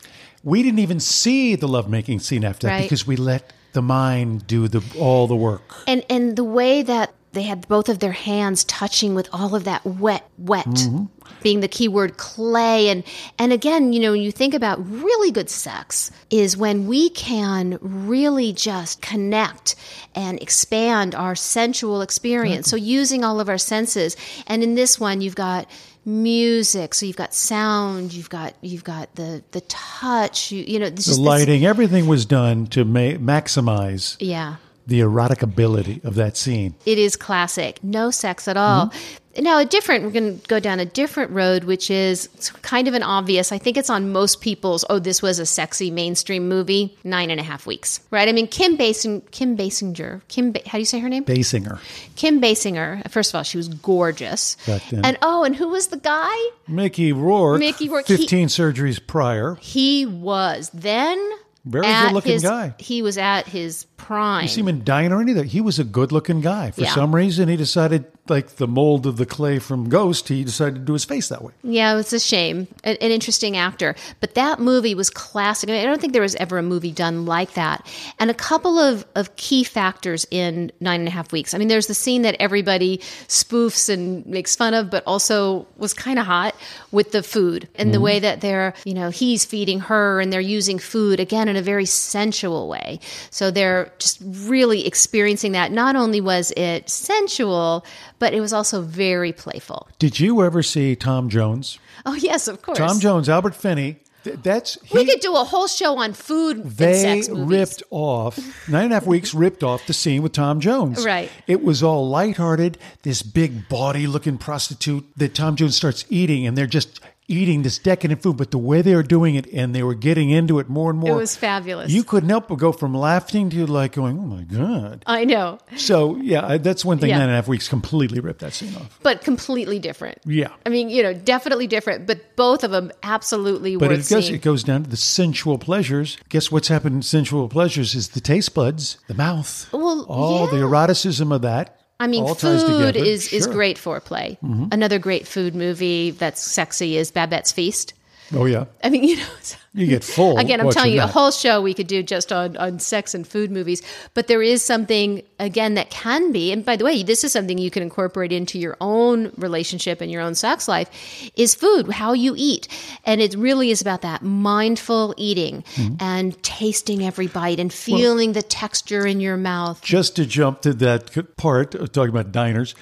We 0.45 0.63
didn't 0.63 0.81
even 0.81 1.01
see 1.01 1.55
the 1.55 1.69
lovemaking 1.69 2.21
scene 2.21 2.45
after 2.45 2.67
that 2.67 2.73
Right. 2.75 2.83
because 2.83 3.07
we 3.07 3.17
let 3.17 3.53
the 3.73 3.83
mind 3.83 4.47
do 4.47 4.69
the 4.69 4.83
all 4.99 5.27
the 5.27 5.37
work. 5.37 5.75
and 5.87 6.05
and 6.11 6.37
the 6.37 6.45
way 6.45 6.83
that 6.83 7.15
they 7.33 7.43
had 7.43 7.67
both 7.69 7.89
of 7.89 7.99
their 7.99 8.13
hands 8.13 8.65
touching 8.65 9.15
with 9.15 9.29
all 9.33 9.55
of 9.55 9.65
that 9.65 9.85
wet 9.85 10.29
wet 10.39 10.67
Mm-hmm. 10.67 11.05
being 11.43 11.61
the 11.61 11.69
key 11.69 11.89
word 11.89 12.17
clay. 12.19 12.89
And 12.89 13.05
and 13.39 13.53
again 13.53 13.93
you 13.93 14.01
know 14.01 14.13
when 14.13 14.21
you 14.23 14.33
think 14.33 14.55
about 14.55 14.79
really 14.91 15.31
good 15.31 15.49
sex 15.51 16.11
is 16.31 16.57
when 16.57 16.87
we 16.87 17.09
can 17.11 17.79
really 17.81 18.53
just 18.53 19.01
connect 19.03 19.75
and 20.15 20.41
expand 20.43 21.15
our 21.15 21.35
sensual 21.35 22.03
experience. 22.03 22.69
So 22.69 22.77
using 22.77 23.25
all 23.25 23.41
of 23.41 23.49
our 23.49 23.59
senses. 23.59 24.17
And 24.47 24.63
in 24.63 24.75
this 24.75 25.01
one 25.01 25.21
you've 25.21 25.35
got 25.37 25.69
music. 26.05 26.95
So 26.95 27.07
you've 27.07 27.17
got 27.17 27.33
sound. 27.35 28.13
You've 28.13 28.29
got 28.31 28.55
you've 28.61 28.85
got 28.85 29.15
the 29.15 29.43
the 29.53 29.61
touch. 29.63 30.53
You, 30.53 30.65
you 30.65 30.79
know 30.79 30.91
this 30.91 31.07
The 31.07 31.13
is 31.13 31.17
this- 31.19 31.27
lighting, 31.27 31.65
everything 31.65 32.07
was 32.07 32.27
done 32.27 32.67
to 32.69 32.85
ma- 32.85 33.17
maximize 33.19 34.17
yeah 34.21 34.57
the 34.87 35.01
erotic 35.01 35.43
ability 35.43 36.01
of 36.05 36.15
that 36.17 36.37
scene. 36.37 36.75
it 36.87 36.99
is 36.99 37.17
classic. 37.17 37.83
No 37.85 38.11
sex 38.11 38.49
at 38.49 38.57
all. 38.57 38.87
Mm-hmm. 38.87 39.19
Now, 39.45 39.59
a 39.61 39.65
different, 39.65 40.05
we're 40.05 40.11
going 40.11 40.39
to 40.41 40.47
go 40.47 40.61
down 40.61 40.79
a 40.79 40.85
different 40.85 41.31
road, 41.31 41.65
which 41.65 41.91
is 41.91 42.29
kind 42.61 42.87
of 42.87 42.93
an 42.93 43.03
obvious. 43.03 43.51
I 43.51 43.57
think 43.57 43.79
it's 43.79 43.89
on 43.89 44.13
most 44.13 44.43
people's, 44.43 44.85
oh, 44.91 44.99
this 44.99 45.23
was 45.23 45.39
a 45.39 45.47
sexy 45.47 45.91
mainstream 45.91 46.51
movie, 46.51 46.99
nine 47.03 47.31
and 47.31 47.41
a 47.41 47.43
half 47.43 47.67
weeks, 47.67 48.01
right? 48.11 48.29
I 48.29 48.33
mean, 48.33 48.47
Kim 48.47 48.77
Basing, 48.77 49.23
Kim 49.31 49.57
Basinger, 49.57 50.21
Kim, 50.29 50.53
ba- 50.53 50.61
how 50.67 50.73
do 50.73 50.81
you 50.81 50.85
say 50.85 50.99
her 50.99 51.09
name? 51.09 51.25
Basinger. 51.25 51.79
Kim 52.15 52.43
Basinger. 52.43 53.11
First 53.11 53.31
of 53.31 53.37
all, 53.37 53.43
she 53.43 53.57
was 53.57 53.69
gorgeous. 53.69 54.57
Back 54.67 54.83
then. 54.91 55.03
And 55.03 55.17
oh, 55.23 55.45
and 55.45 55.57
who 55.57 55.69
was 55.71 55.87
the 55.87 55.97
guy? 55.97 56.37
Mickey 56.69 57.15
Rourke, 57.15 57.59
Mickey 57.59 57.89
Rourke, 57.89 58.07
he- 58.09 58.19
15 58.19 58.49
surgeries 58.49 59.01
prior. 59.07 59.55
He 59.63 60.05
was 60.05 60.71
then 60.75 61.19
Very 61.65 61.87
good-looking 61.87 62.33
his- 62.33 62.43
guy. 62.43 62.75
He 62.79 63.03
was 63.03 63.17
at 63.19 63.47
his 63.47 63.85
prime. 63.97 64.43
You 64.43 64.49
see 64.49 64.61
him 64.63 64.69
in 64.69 64.81
or 65.13 65.21
anything. 65.21 65.45
He 65.45 65.61
was 65.61 65.79
a 65.79 65.85
good 65.85 66.11
looking 66.11 66.41
guy. 66.41 66.73
For 66.73 66.83
Yeah. 66.83 66.95
some 66.95 67.15
reason, 67.15 67.49
he 67.49 67.57
decided, 67.57 68.05
like 68.33 68.57
the 68.57 68.67
mold 68.67 69.07
of 69.07 69.19
the 69.19 69.27
clay 69.27 69.59
from 69.59 69.89
Ghost, 69.89 70.29
he 70.29 70.43
decided 70.43 70.75
to 70.77 70.81
do 70.81 70.95
his 70.95 71.05
face 71.05 71.29
that 71.29 71.43
way. 71.43 71.53
Yeah, 71.63 71.99
it's 71.99 72.13
a 72.13 72.19
shame. 72.19 72.67
An, 72.83 72.97
an 73.01 73.11
interesting 73.11 73.57
actor. 73.57 73.95
But 74.21 74.35
that 74.35 74.59
movie 74.59 74.95
was 74.95 75.11
classic. 75.11 75.69
I, 75.69 75.73
mean, 75.75 75.83
I 75.83 75.85
don't 75.85 76.01
think 76.01 76.15
there 76.15 76.23
was 76.23 76.35
ever 76.37 76.59
a 76.59 76.63
movie 76.63 76.93
done 76.93 77.27
like 77.27 77.55
that. 77.55 77.87
And 78.19 78.31
a 78.31 78.35
couple 78.35 78.79
of, 78.79 79.05
of 79.15 79.37
key 79.37 79.65
factors 79.65 80.27
in 80.31 80.73
Nine 80.81 81.01
and 81.01 81.09
a 81.09 81.11
Half 81.11 81.31
Weeks. 81.31 81.53
I 81.53 81.59
mean, 81.59 81.69
there's 81.69 81.87
the 81.87 81.95
scene 81.95 82.23
that 82.23 82.37
everybody 82.41 82.99
spoofs 83.29 83.93
and 83.93 84.25
makes 84.27 84.57
fun 84.57 84.73
of, 84.75 84.91
but 84.91 85.05
also 85.07 85.67
was 85.77 85.93
kind 85.93 86.19
of 86.19 86.25
hot 86.25 86.57
with 86.91 87.13
the 87.13 87.23
food 87.23 87.69
and 87.75 87.93
the 87.93 87.99
mm-hmm. 87.99 88.05
way 88.05 88.19
that 88.21 88.41
they're, 88.41 88.73
you 88.85 88.95
know, 88.95 89.11
he's 89.11 89.45
feeding 89.45 89.81
her 89.81 90.21
and 90.21 90.33
they're 90.33 90.41
using 90.41 90.79
food, 90.79 91.21
again, 91.21 91.49
in 91.49 91.57
a 91.57 91.63
very 91.63 91.85
sensual 91.85 92.69
way. 92.69 92.99
So 93.31 93.51
they're 93.51 93.93
just 93.99 94.19
really 94.23 94.87
experiencing 94.87 95.53
that. 95.53 95.71
Not 95.71 95.97
only 95.97 96.21
was 96.21 96.53
it 96.57 96.89
sensual, 96.89 97.85
but 98.23 98.33
it 98.33 98.41
was 98.41 98.53
also 98.53 98.83
very 98.83 99.33
playful. 99.33 99.89
Did 99.99 100.21
you 100.21 100.45
ever 100.45 100.63
see 100.63 100.95
Tom 100.95 101.29
Jones? 101.29 101.81
Oh 102.07 102.15
yes, 102.15 102.47
of 102.47 102.63
course. 102.63 102.79
Tom 102.79 103.01
Jones, 103.01 103.29
Albert 103.29 103.57
Finney. 103.57 103.97
th- 104.23 104.37
That's 104.45 104.79
he, 104.85 104.97
We 104.99 105.05
could 105.07 105.19
do 105.19 105.35
a 105.35 105.43
whole 105.43 105.67
show 105.67 105.99
on 105.99 106.13
food 106.13 106.59
and 106.59 106.71
they 106.71 107.21
ripped 107.33 107.83
off 107.91 108.39
nine 108.69 108.85
and 108.85 108.93
a 108.93 108.97
half 108.97 109.07
weeks 109.09 109.35
ripped 109.35 109.65
off 109.65 109.89
the 109.89 109.93
scene 109.93 110.23
with 110.23 110.31
Tom 110.31 110.61
Jones. 110.61 111.05
Right. 111.05 111.33
It 111.49 111.65
was 111.65 111.83
all 111.83 112.09
lighthearted. 112.09 112.79
This 113.03 113.23
big 113.23 113.69
body 113.69 114.07
looking 114.07 114.39
prostitute 114.39 115.05
that 115.17 115.35
Tom 115.35 115.57
Jones 115.57 115.75
starts 115.75 116.05
eating, 116.09 116.47
and 116.47 116.57
they're 116.57 116.67
just 116.69 117.01
eating 117.29 117.63
this 117.63 117.79
decadent 117.79 118.23
food. 118.23 118.37
But 118.37 118.51
the 118.51 118.59
way 118.59 118.83
they 118.83 118.95
were 118.95 119.03
doing 119.03 119.35
it, 119.35 119.47
and 119.53 119.75
they 119.75 119.83
were 119.83 119.95
getting 119.95 120.31
into 120.31 120.59
it 120.59 120.69
more 120.69 120.91
and 120.91 120.99
more. 120.99 121.13
It 121.13 121.17
was 121.17 121.37
fabulous. 121.37 121.91
You 121.93 122.05
couldn't 122.05 122.29
help 122.29 122.49
but 122.49 122.57
go 122.57 122.73
from 122.73 122.95
laughing 122.95 123.51
to 123.51 123.67
like 123.67 123.93
going, 123.93 124.19
"Oh 124.19 124.23
my 124.23 124.43
god!" 124.43 125.03
I 125.07 125.25
know, 125.25 125.59
So 125.77 126.17
yeah, 126.17 126.57
that's 126.59 126.85
one 126.85 126.99
thing. 126.99 127.11
Yeah. 127.11 127.17
Nine 127.19 127.29
and 127.29 127.33
a 127.33 127.37
half 127.37 127.49
weeks 127.49 127.69
completely 127.69 128.21
ripped 128.21 128.41
that 128.41 128.53
scene 128.53 128.75
off. 128.77 128.99
but 129.03 129.23
completely 129.23 129.79
different. 129.79 130.19
Yeah. 130.25 130.49
I 130.67 130.69
mean, 130.69 130.89
you 130.91 131.03
know, 131.03 131.13
definitely 131.13 131.67
different, 131.67 132.07
but 132.07 132.37
both 132.37 132.65
of 132.65 132.71
them 132.71 132.91
absolutely 133.03 133.77
But 133.77 133.93
it 133.93 133.97
goes, 134.09 134.27
seeing. 134.27 134.35
it 134.35 134.43
goes 134.43 134.63
down 134.65 134.85
to 134.85 134.91
the 134.91 134.97
sensual 134.97 135.59
pleasures. 135.59 136.19
Guess 136.29 136.51
what's 136.53 136.69
happened 136.69 136.97
in 136.97 137.03
sensual 137.03 137.49
pleasures 137.49 137.95
is 137.95 138.09
the 138.11 138.21
taste 138.21 138.55
buds, 138.55 138.99
the 139.09 139.15
mouth. 139.15 139.69
Well, 139.73 140.05
all 140.09 140.47
the 140.47 140.59
eroticism 140.61 141.33
of 141.33 141.43
that. 141.43 141.79
I 142.01 142.07
mean, 142.09 142.25
all 142.25 142.35
food 142.35 142.97
is 142.97 143.33
is 143.33 143.45
Sure. 143.45 143.49
Mm-hmm. 143.49 143.53
great 143.53 143.77
foreplay. 143.77 144.69
Another 144.73 144.99
great 144.99 145.27
food 145.27 145.55
movie 145.55 146.11
that's 146.11 146.41
sexy 146.43 146.97
is 146.97 147.11
Babette's 147.11 147.53
Feast. 147.53 147.95
Oh 148.35 148.47
yeah, 148.47 148.65
I 148.83 148.89
mean, 148.91 149.05
you 149.09 149.17
know, 149.17 149.23
it's- 149.23 149.57
you 149.75 149.87
get 149.87 150.05
full. 150.05 150.37
again, 150.37 150.61
I'm 150.61 150.71
telling 150.71 150.93
you, 150.93 151.01
a 151.01 151.07
whole 151.07 151.31
show 151.31 151.63
we 151.63 151.73
could 151.73 151.87
do 151.87 152.03
just 152.03 152.31
on, 152.31 152.59
on 152.59 152.79
sex 152.79 153.15
and 153.15 153.27
food 153.27 153.51
movies. 153.51 153.81
But 154.13 154.27
there 154.27 154.43
is 154.43 154.63
something, 154.63 155.23
again, 155.39 155.73
that 155.75 155.89
can 155.89 156.31
be, 156.31 156.53
and 156.53 156.63
by 156.63 156.77
the 156.77 156.85
way, 156.85 157.03
this 157.03 157.25
is 157.25 157.33
something 157.33 157.57
you 157.57 157.71
can 157.71 157.83
incorporate 157.83 158.33
into 158.33 158.59
your 158.59 158.77
own 158.83 159.33
relationship 159.39 160.03
and 160.03 160.11
your 160.11 160.21
own 160.21 160.35
sex 160.35 160.69
life, 160.69 160.91
is 161.37 161.55
food, 161.55 161.91
how 161.91 162.13
you 162.13 162.35
eat. 162.37 162.69
And 163.07 163.23
it 163.23 163.35
really 163.35 163.71
is 163.71 163.81
about 163.81 164.03
that 164.03 164.21
mindful 164.23 165.15
eating 165.17 165.65
Mm-hmm. 165.77 165.95
and 166.01 166.43
tasting 166.43 167.03
every 167.03 167.29
bite 167.29 167.59
and 167.59 167.73
feeling 167.73 168.35
the 168.35 168.43
texture 168.43 169.07
in 169.07 169.21
your 169.21 169.39
mouth. 169.39 169.81
Just 169.81 170.17
to 170.17 170.27
jump 170.27 170.61
to 170.63 170.75
that 170.75 171.37
part 171.39 171.75
of 171.75 171.93
talking 171.93 172.11
about 172.11 172.31
diners, 172.31 172.75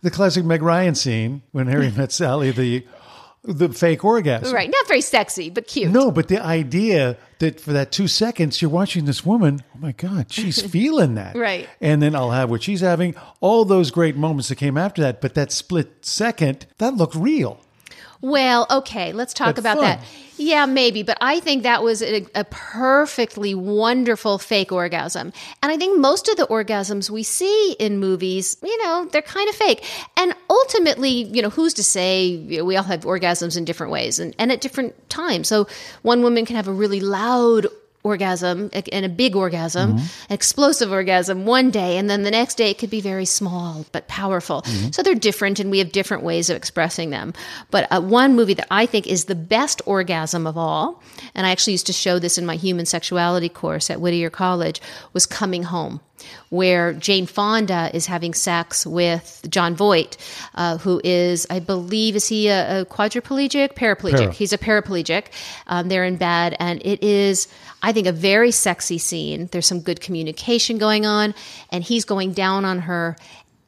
the 0.00 0.10
classic 0.10 0.44
Meg 0.46 0.62
Ryan 0.62 0.94
scene 0.94 1.42
when 1.52 1.66
Harry 1.66 1.90
met 1.90 2.10
Sally, 2.10 2.52
the 2.52 2.86
the 3.42 3.68
fake 3.68 4.04
orgasm. 4.04 4.54
Right. 4.54 4.70
Not 4.70 4.86
very 4.88 5.00
sexy, 5.00 5.50
but 5.50 5.66
cute. 5.66 5.90
No, 5.90 6.10
but 6.10 6.28
the 6.28 6.44
idea 6.44 7.16
that 7.38 7.60
for 7.60 7.72
that 7.72 7.92
two 7.92 8.08
seconds 8.08 8.60
you're 8.60 8.70
watching 8.70 9.04
this 9.04 9.24
woman, 9.24 9.62
oh 9.74 9.78
my 9.78 9.92
God, 9.92 10.30
she's 10.30 10.60
feeling 10.70 11.14
that. 11.14 11.36
Right. 11.36 11.68
And 11.80 12.02
then 12.02 12.14
I'll 12.14 12.32
have 12.32 12.50
what 12.50 12.62
she's 12.62 12.80
having, 12.80 13.14
all 13.40 13.64
those 13.64 13.90
great 13.90 14.16
moments 14.16 14.48
that 14.48 14.56
came 14.56 14.76
after 14.76 15.02
that. 15.02 15.20
But 15.20 15.34
that 15.34 15.52
split 15.52 16.04
second, 16.04 16.66
that 16.78 16.94
looked 16.94 17.14
real. 17.14 17.60
Well, 18.20 18.66
okay, 18.70 19.12
let's 19.12 19.32
talk 19.32 19.54
But 19.54 19.58
about 19.58 19.76
fun. 19.76 19.84
that. 19.84 20.04
Yeah, 20.36 20.66
maybe, 20.66 21.02
but 21.02 21.18
I 21.20 21.40
think 21.40 21.64
that 21.64 21.82
was 21.82 22.00
a, 22.02 22.24
a 22.34 22.44
perfectly 22.44 23.54
wonderful 23.54 24.38
fake 24.38 24.70
orgasm. 24.70 25.32
And 25.62 25.72
I 25.72 25.76
think 25.76 25.98
most 25.98 26.28
of 26.28 26.36
the 26.36 26.46
orgasms 26.46 27.10
we 27.10 27.24
see 27.24 27.72
in 27.78 27.98
movies, 27.98 28.56
you 28.62 28.84
know, 28.84 29.08
they're 29.10 29.22
kind 29.22 29.48
of 29.48 29.54
fake. 29.56 29.84
And 30.16 30.34
ultimately, 30.48 31.10
you 31.10 31.42
know, 31.42 31.50
who's 31.50 31.74
to 31.74 31.84
say 31.84 32.60
we 32.62 32.76
all 32.76 32.84
have 32.84 33.00
orgasms 33.00 33.56
in 33.56 33.64
different 33.64 33.92
ways 33.92 34.18
and, 34.20 34.34
and 34.38 34.52
at 34.52 34.60
different 34.60 35.08
times. 35.08 35.48
So 35.48 35.66
one 36.02 36.22
woman 36.22 36.46
can 36.46 36.56
have 36.56 36.68
a 36.68 36.72
really 36.72 37.00
loud 37.00 37.66
orgasm 38.08 38.70
and 38.72 39.04
a 39.04 39.08
big 39.08 39.36
orgasm, 39.36 39.98
an 39.98 40.34
explosive 40.34 40.90
orgasm 40.90 41.46
one 41.46 41.70
day, 41.70 41.96
and 41.98 42.08
then 42.10 42.24
the 42.24 42.30
next 42.30 42.56
day 42.56 42.70
it 42.70 42.78
could 42.78 42.90
be 42.90 43.00
very 43.00 43.24
small 43.24 43.86
but 43.92 44.08
powerful. 44.08 44.64
So 44.90 45.02
they're 45.02 45.14
different, 45.14 45.60
and 45.60 45.70
we 45.70 45.78
have 45.78 45.92
different 45.92 46.24
ways 46.24 46.50
of 46.50 46.56
expressing 46.56 47.10
them. 47.10 47.32
But 47.70 47.86
uh, 47.92 48.00
one 48.00 48.34
movie 48.34 48.54
that 48.54 48.66
I 48.70 48.86
think 48.86 49.06
is 49.06 49.26
the 49.26 49.34
best 49.34 49.82
orgasm 49.86 50.46
of 50.46 50.56
all, 50.56 51.02
and 51.34 51.46
I 51.46 51.50
actually 51.50 51.74
used 51.74 51.86
to 51.86 51.92
show 51.92 52.18
this 52.18 52.38
in 52.38 52.46
my 52.46 52.56
human 52.56 52.86
sexuality 52.86 53.48
course 53.48 53.90
at 53.90 54.00
Whittier 54.00 54.30
College, 54.30 54.80
was 55.12 55.26
Coming 55.26 55.64
Home. 55.64 56.00
Where 56.50 56.92
Jane 56.94 57.26
Fonda 57.26 57.90
is 57.94 58.06
having 58.06 58.34
sex 58.34 58.86
with 58.86 59.46
Jon 59.48 59.74
Voight, 59.74 60.16
uh, 60.54 60.78
who 60.78 61.00
is, 61.04 61.46
I 61.50 61.60
believe, 61.60 62.16
is 62.16 62.28
he 62.28 62.48
a, 62.48 62.80
a 62.80 62.84
quadriplegic, 62.86 63.74
paraplegic? 63.74 64.18
Para. 64.18 64.32
He's 64.32 64.52
a 64.52 64.58
paraplegic. 64.58 65.26
Um, 65.66 65.88
they're 65.88 66.04
in 66.04 66.16
bed, 66.16 66.56
and 66.58 66.80
it 66.84 67.02
is, 67.02 67.48
I 67.82 67.92
think, 67.92 68.06
a 68.06 68.12
very 68.12 68.50
sexy 68.50 68.98
scene. 68.98 69.48
There's 69.52 69.66
some 69.66 69.80
good 69.80 70.00
communication 70.00 70.78
going 70.78 71.06
on, 71.06 71.34
and 71.70 71.84
he's 71.84 72.04
going 72.04 72.32
down 72.32 72.64
on 72.64 72.80
her. 72.80 73.16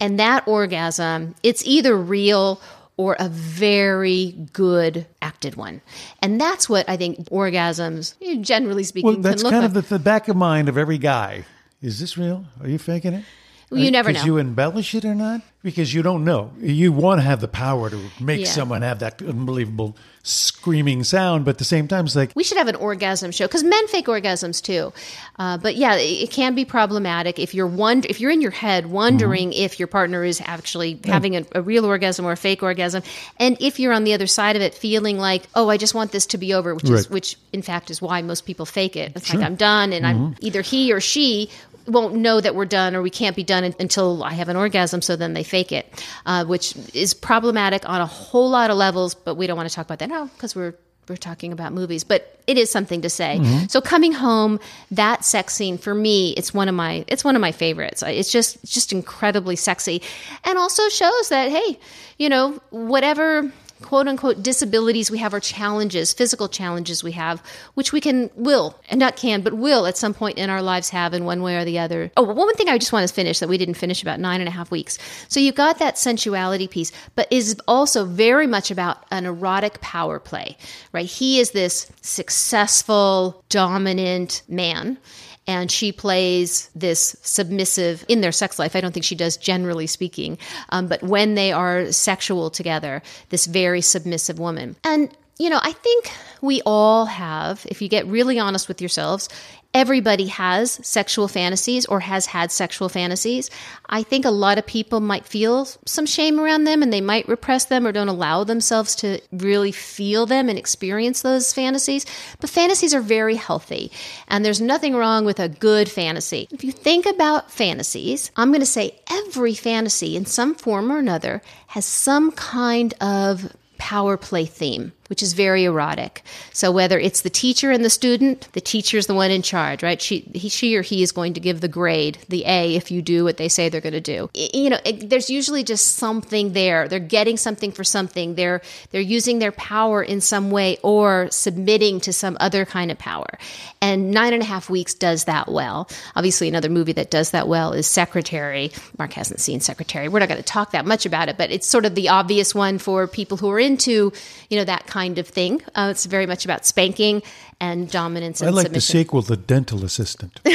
And 0.00 0.18
that 0.18 0.48
orgasm, 0.48 1.34
it's 1.42 1.64
either 1.66 1.96
real 1.96 2.60
or 2.96 3.16
a 3.18 3.28
very 3.30 4.32
good 4.52 5.06
acted 5.22 5.56
one. 5.56 5.80
And 6.20 6.38
that's 6.38 6.68
what 6.68 6.86
I 6.86 6.98
think 6.98 7.18
orgasms, 7.30 8.14
generally 8.42 8.84
speaking, 8.84 9.12
Well, 9.12 9.20
that's 9.22 9.42
kind 9.42 9.56
like. 9.56 9.64
of 9.64 9.72
the, 9.74 9.80
the 9.82 9.98
back 9.98 10.28
of 10.28 10.36
mind 10.36 10.68
of 10.68 10.76
every 10.76 10.98
guy. 10.98 11.44
Is 11.82 11.98
this 11.98 12.18
real? 12.18 12.44
Are 12.60 12.68
you 12.68 12.78
faking 12.78 13.14
it? 13.14 13.24
Well, 13.70 13.80
you 13.80 13.90
never 13.92 14.08
Because 14.08 14.26
know. 14.26 14.34
you 14.34 14.38
embellish 14.38 14.94
it 14.96 15.04
or 15.04 15.14
not? 15.14 15.42
Because 15.62 15.94
you 15.94 16.02
don't 16.02 16.24
know. 16.24 16.50
You 16.58 16.90
want 16.90 17.18
to 17.20 17.22
have 17.22 17.40
the 17.40 17.46
power 17.48 17.88
to 17.88 18.00
make 18.18 18.40
Yeah. 18.40 18.46
someone 18.46 18.82
have 18.82 18.98
that 18.98 19.22
unbelievable 19.22 19.94
screaming 20.22 21.04
sound, 21.04 21.44
but 21.44 21.52
at 21.52 21.58
the 21.58 21.64
same 21.64 21.86
time, 21.86 22.04
it's 22.06 22.16
like, 22.16 22.32
We 22.34 22.42
should 22.44 22.58
have 22.58 22.66
an 22.68 22.74
orgasm 22.76 23.30
show 23.30 23.46
because 23.46 23.62
men 23.62 23.86
fake 23.88 24.06
orgasms 24.06 24.60
too. 24.62 24.92
Uh, 25.38 25.56
but 25.58 25.76
yeah, 25.76 25.94
it, 25.96 26.24
it 26.24 26.30
can 26.30 26.54
be 26.54 26.64
problematic 26.64 27.38
if 27.38 27.54
you're 27.54 27.66
wonder 27.66 28.06
if 28.10 28.20
you're 28.20 28.30
in 28.30 28.40
your 28.40 28.50
head 28.50 28.86
wondering 28.86 29.50
Mm-hmm. 29.50 29.62
if 29.64 29.78
your 29.78 29.86
partner 29.86 30.24
is 30.24 30.40
actually 30.44 30.98
having 31.04 31.36
a, 31.36 31.44
a 31.54 31.62
real 31.62 31.84
orgasm 31.86 32.24
or 32.26 32.32
a 32.32 32.36
fake 32.36 32.62
orgasm, 32.62 33.02
and 33.38 33.56
if 33.60 33.78
you're 33.78 33.92
on 33.92 34.04
the 34.04 34.14
other 34.14 34.26
side 34.26 34.56
of 34.56 34.62
it 34.62 34.74
feeling 34.74 35.16
like, 35.18 35.44
oh, 35.54 35.68
I 35.68 35.76
just 35.76 35.94
want 35.94 36.10
this 36.10 36.26
to 36.26 36.38
be 36.38 36.52
over, 36.54 36.74
which 36.74 36.90
is 36.90 37.08
which 37.08 37.36
in 37.52 37.62
fact 37.62 37.90
is 37.90 38.02
why 38.02 38.20
most 38.22 38.46
people 38.46 38.66
fake 38.66 38.96
it. 38.96 39.12
It's 39.14 39.26
Sure. 39.26 39.34
Mm-hmm. 39.34 39.40
like 39.42 39.46
I'm 39.46 39.56
done, 39.56 39.92
and 39.92 40.06
I'm 40.06 40.34
either 40.40 40.62
he 40.62 40.92
or 40.92 41.00
she 41.00 41.50
won't 41.90 42.14
know 42.14 42.40
that 42.40 42.54
we're 42.54 42.64
done 42.64 42.96
or 42.96 43.02
we 43.02 43.10
can't 43.10 43.36
be 43.36 43.44
done 43.44 43.74
until 43.78 44.22
I 44.24 44.32
have 44.32 44.48
an 44.48 44.56
orgasm, 44.56 45.02
so 45.02 45.16
then 45.16 45.34
they 45.34 45.42
fake 45.42 45.72
it, 45.72 45.86
uh, 46.26 46.44
which 46.44 46.74
is 46.94 47.14
problematic 47.14 47.88
on 47.88 48.00
a 48.00 48.06
whole 48.06 48.50
lot 48.50 48.70
of 48.70 48.76
levels. 48.76 49.14
But 49.14 49.34
we 49.34 49.46
don't 49.46 49.56
want 49.56 49.68
to 49.68 49.74
talk 49.74 49.86
about 49.86 49.98
that 49.98 50.08
now 50.08 50.26
because 50.26 50.54
we're 50.56 50.74
we're 51.08 51.16
talking 51.16 51.52
about 51.52 51.72
movies, 51.72 52.04
but 52.04 52.38
it 52.46 52.56
is 52.56 52.70
something 52.70 53.02
to 53.02 53.10
say. 53.10 53.40
So 53.68 53.80
coming 53.80 54.12
home, 54.12 54.60
that 54.92 55.24
sex 55.24 55.54
scene 55.54 55.76
for 55.76 55.92
me, 55.92 56.30
it's 56.36 56.54
one 56.54 56.68
of 56.68 56.74
my 56.74 57.04
it's 57.08 57.24
one 57.24 57.34
of 57.34 57.40
my 57.40 57.52
favorites. 57.52 58.02
It's 58.06 58.30
just 58.30 58.56
it's 58.62 58.72
just 58.72 58.92
incredibly 58.92 59.56
sexy, 59.56 60.02
and 60.44 60.56
also 60.56 60.88
shows 60.88 61.28
that 61.30 61.50
hey, 61.50 61.78
you 62.18 62.28
know 62.28 62.60
whatever 62.70 63.50
quote 63.82 64.08
unquote 64.08 64.42
disabilities 64.42 65.10
we 65.10 65.18
have 65.18 65.34
or 65.34 65.40
challenges, 65.40 66.12
physical 66.12 66.48
challenges 66.48 67.02
we 67.02 67.12
have, 67.12 67.42
which 67.74 67.92
we 67.92 68.00
can 68.00 68.30
will 68.34 68.78
and 68.88 68.98
not 68.98 69.16
can, 69.16 69.42
but 69.42 69.54
will 69.54 69.86
at 69.86 69.96
some 69.96 70.14
point 70.14 70.38
in 70.38 70.50
our 70.50 70.62
lives 70.62 70.90
have 70.90 71.14
in 71.14 71.24
one 71.24 71.42
way 71.42 71.56
or 71.56 71.64
the 71.64 71.78
other. 71.78 72.10
Oh, 72.16 72.22
one 72.22 72.54
thing 72.54 72.68
I 72.68 72.78
just 72.78 72.92
want 72.92 73.08
to 73.08 73.14
finish 73.14 73.38
that 73.38 73.48
we 73.48 73.58
didn't 73.58 73.74
finish 73.74 74.02
about 74.02 74.20
nine 74.20 74.40
and 74.40 74.48
a 74.48 74.52
half 74.52 74.70
weeks. 74.70 74.98
So 75.28 75.40
you've 75.40 75.54
got 75.54 75.78
that 75.78 75.96
sensuality 75.96 76.68
piece, 76.68 76.92
but 77.14 77.26
is 77.30 77.60
also 77.66 78.04
very 78.04 78.46
much 78.46 78.70
about 78.70 79.04
an 79.10 79.26
erotic 79.26 79.80
power 79.80 80.18
play, 80.18 80.56
right? 80.92 81.06
He 81.06 81.40
is 81.40 81.52
this 81.52 81.90
successful, 82.02 83.44
dominant 83.48 84.42
man 84.48 84.98
and 85.46 85.70
she 85.70 85.92
plays 85.92 86.70
this 86.74 87.16
submissive 87.22 88.04
in 88.08 88.20
their 88.20 88.32
sex 88.32 88.58
life. 88.58 88.76
I 88.76 88.80
don't 88.80 88.92
think 88.92 89.04
she 89.04 89.14
does, 89.14 89.36
generally 89.36 89.86
speaking, 89.86 90.38
um, 90.70 90.86
but 90.86 91.02
when 91.02 91.34
they 91.34 91.52
are 91.52 91.90
sexual 91.92 92.50
together, 92.50 93.02
this 93.30 93.46
very 93.46 93.80
submissive 93.80 94.38
woman. 94.38 94.76
And 94.84 95.14
you 95.38 95.48
know, 95.48 95.60
I 95.62 95.72
think 95.72 96.10
we 96.42 96.60
all 96.66 97.06
have, 97.06 97.64
if 97.70 97.80
you 97.80 97.88
get 97.88 98.06
really 98.06 98.38
honest 98.38 98.68
with 98.68 98.82
yourselves, 98.82 99.30
everybody 99.72 100.26
has 100.26 100.84
sexual 100.86 101.28
fantasies 101.28 101.86
or 101.86 102.00
has 102.00 102.26
had 102.26 102.50
sexual 102.50 102.88
fantasies. 102.88 103.50
I 103.88 104.02
think 104.02 104.24
a 104.24 104.30
lot 104.30 104.58
of 104.58 104.66
people 104.66 105.00
might 105.00 105.24
feel 105.24 105.66
some 105.86 106.06
shame 106.06 106.40
around 106.40 106.64
them 106.64 106.82
and 106.82 106.92
they 106.92 107.00
might 107.00 107.28
repress 107.28 107.66
them 107.66 107.86
or 107.86 107.92
don't 107.92 108.08
allow 108.08 108.42
themselves 108.44 108.96
to 108.96 109.20
really 109.32 109.72
feel 109.72 110.26
them 110.26 110.48
and 110.48 110.58
experience 110.58 111.22
those 111.22 111.52
fantasies. 111.52 112.04
But 112.40 112.50
fantasies 112.50 112.94
are 112.94 113.00
very 113.00 113.36
healthy 113.36 113.92
and 114.26 114.44
there's 114.44 114.60
nothing 114.60 114.96
wrong 114.96 115.24
with 115.24 115.38
a 115.38 115.48
good 115.48 115.88
fantasy. 115.88 116.48
If 116.50 116.64
you 116.64 116.72
think 116.72 117.06
about 117.06 117.50
fantasies, 117.50 118.30
I'm 118.36 118.50
going 118.50 118.60
to 118.60 118.66
say 118.66 118.98
every 119.08 119.54
fantasy 119.54 120.16
in 120.16 120.26
some 120.26 120.54
form 120.54 120.90
or 120.90 120.98
another 120.98 121.42
has 121.68 121.84
some 121.84 122.32
kind 122.32 122.92
of 123.00 123.54
power 123.78 124.16
play 124.16 124.44
theme, 124.44 124.92
which 125.10 125.24
is 125.24 125.32
very 125.32 125.64
erotic. 125.64 126.22
So 126.52 126.70
whether 126.70 126.96
it's 126.96 127.22
the 127.22 127.30
teacher 127.30 127.72
and 127.72 127.84
the 127.84 127.90
student, 127.90 128.46
the 128.52 128.60
teacher's 128.60 129.08
the 129.08 129.14
one 129.14 129.32
in 129.32 129.42
charge, 129.42 129.82
right? 129.82 130.00
She, 130.00 130.20
he, 130.32 130.48
she 130.48 130.76
or 130.76 130.82
he 130.82 131.02
is 131.02 131.10
going 131.10 131.34
to 131.34 131.40
give 131.40 131.60
the 131.60 131.68
grade, 131.68 132.18
the 132.28 132.44
A, 132.46 132.76
if 132.76 132.92
you 132.92 133.02
do 133.02 133.24
what 133.24 133.36
they 133.36 133.48
say 133.48 133.68
they're 133.68 133.80
going 133.80 133.92
to 133.92 134.00
do. 134.00 134.30
You 134.34 134.70
know, 134.70 134.78
it, 134.84 135.10
there's 135.10 135.28
usually 135.28 135.64
just 135.64 135.96
something 135.96 136.52
there. 136.52 136.86
They're 136.86 137.00
getting 137.00 137.36
something 137.36 137.72
for 137.72 137.82
something. 137.82 138.36
They're 138.36 138.62
they're 138.92 139.00
using 139.00 139.40
their 139.40 139.50
power 139.50 140.00
in 140.00 140.20
some 140.20 140.52
way 140.52 140.78
or 140.84 141.28
submitting 141.32 142.00
to 142.02 142.12
some 142.12 142.36
other 142.38 142.64
kind 142.64 142.92
of 142.92 142.98
power. 142.98 143.36
And 143.82 144.12
nine 144.12 144.32
and 144.32 144.42
a 144.44 144.46
half 144.46 144.70
weeks 144.70 144.94
does 144.94 145.24
that 145.24 145.50
well. 145.50 145.88
Obviously, 146.14 146.46
another 146.46 146.68
movie 146.68 146.92
that 146.92 147.10
does 147.10 147.32
that 147.32 147.48
well 147.48 147.72
is 147.72 147.88
Secretary. 147.88 148.70
Mark 148.96 149.14
hasn't 149.14 149.40
seen 149.40 149.58
Secretary. 149.58 150.06
We're 150.08 150.20
not 150.20 150.28
going 150.28 150.40
to 150.40 150.46
talk 150.46 150.70
that 150.70 150.86
much 150.86 151.04
about 151.04 151.28
it, 151.28 151.36
but 151.36 151.50
it's 151.50 151.66
sort 151.66 151.84
of 151.84 151.96
the 151.96 152.10
obvious 152.10 152.54
one 152.54 152.78
for 152.78 153.08
people 153.08 153.38
who 153.38 153.50
are 153.50 153.58
into, 153.58 154.12
you 154.48 154.56
know, 154.56 154.64
that 154.64 154.86
kind 154.86 154.99
of 155.18 155.26
thing. 155.28 155.62
Uh, 155.74 155.88
it's 155.90 156.06
very 156.06 156.26
much 156.26 156.44
about 156.44 156.66
spanking 156.66 157.22
and 157.60 157.90
dominance 157.90 158.40
and 158.40 158.48
I 158.48 158.52
like 158.52 158.72
the 158.72 158.80
submission. 158.80 159.04
sequel, 159.04 159.22
The 159.22 159.36
Dental 159.36 159.84
Assistant. 159.84 160.40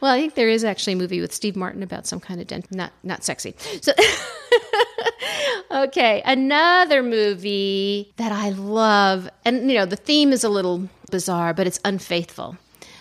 Well, 0.00 0.12
I 0.12 0.20
think 0.20 0.34
there 0.34 0.48
is 0.48 0.64
actually 0.64 0.92
a 0.92 0.96
movie 0.96 1.20
with 1.20 1.32
Steve 1.32 1.56
Martin 1.56 1.82
about 1.82 2.06
some 2.06 2.20
kind 2.20 2.40
of 2.40 2.46
dent. 2.46 2.70
Not 2.70 2.92
not 3.02 3.24
sexy. 3.24 3.54
So, 3.80 3.92
okay, 5.70 6.22
another 6.24 7.02
movie 7.02 8.12
that 8.16 8.30
I 8.30 8.50
love, 8.50 9.28
and 9.44 9.68
you 9.70 9.76
know 9.76 9.86
the 9.86 9.96
theme 9.96 10.32
is 10.32 10.44
a 10.44 10.48
little 10.48 10.88
bizarre, 11.10 11.52
but 11.52 11.66
it's 11.66 11.80
unfaithful. 11.84 12.56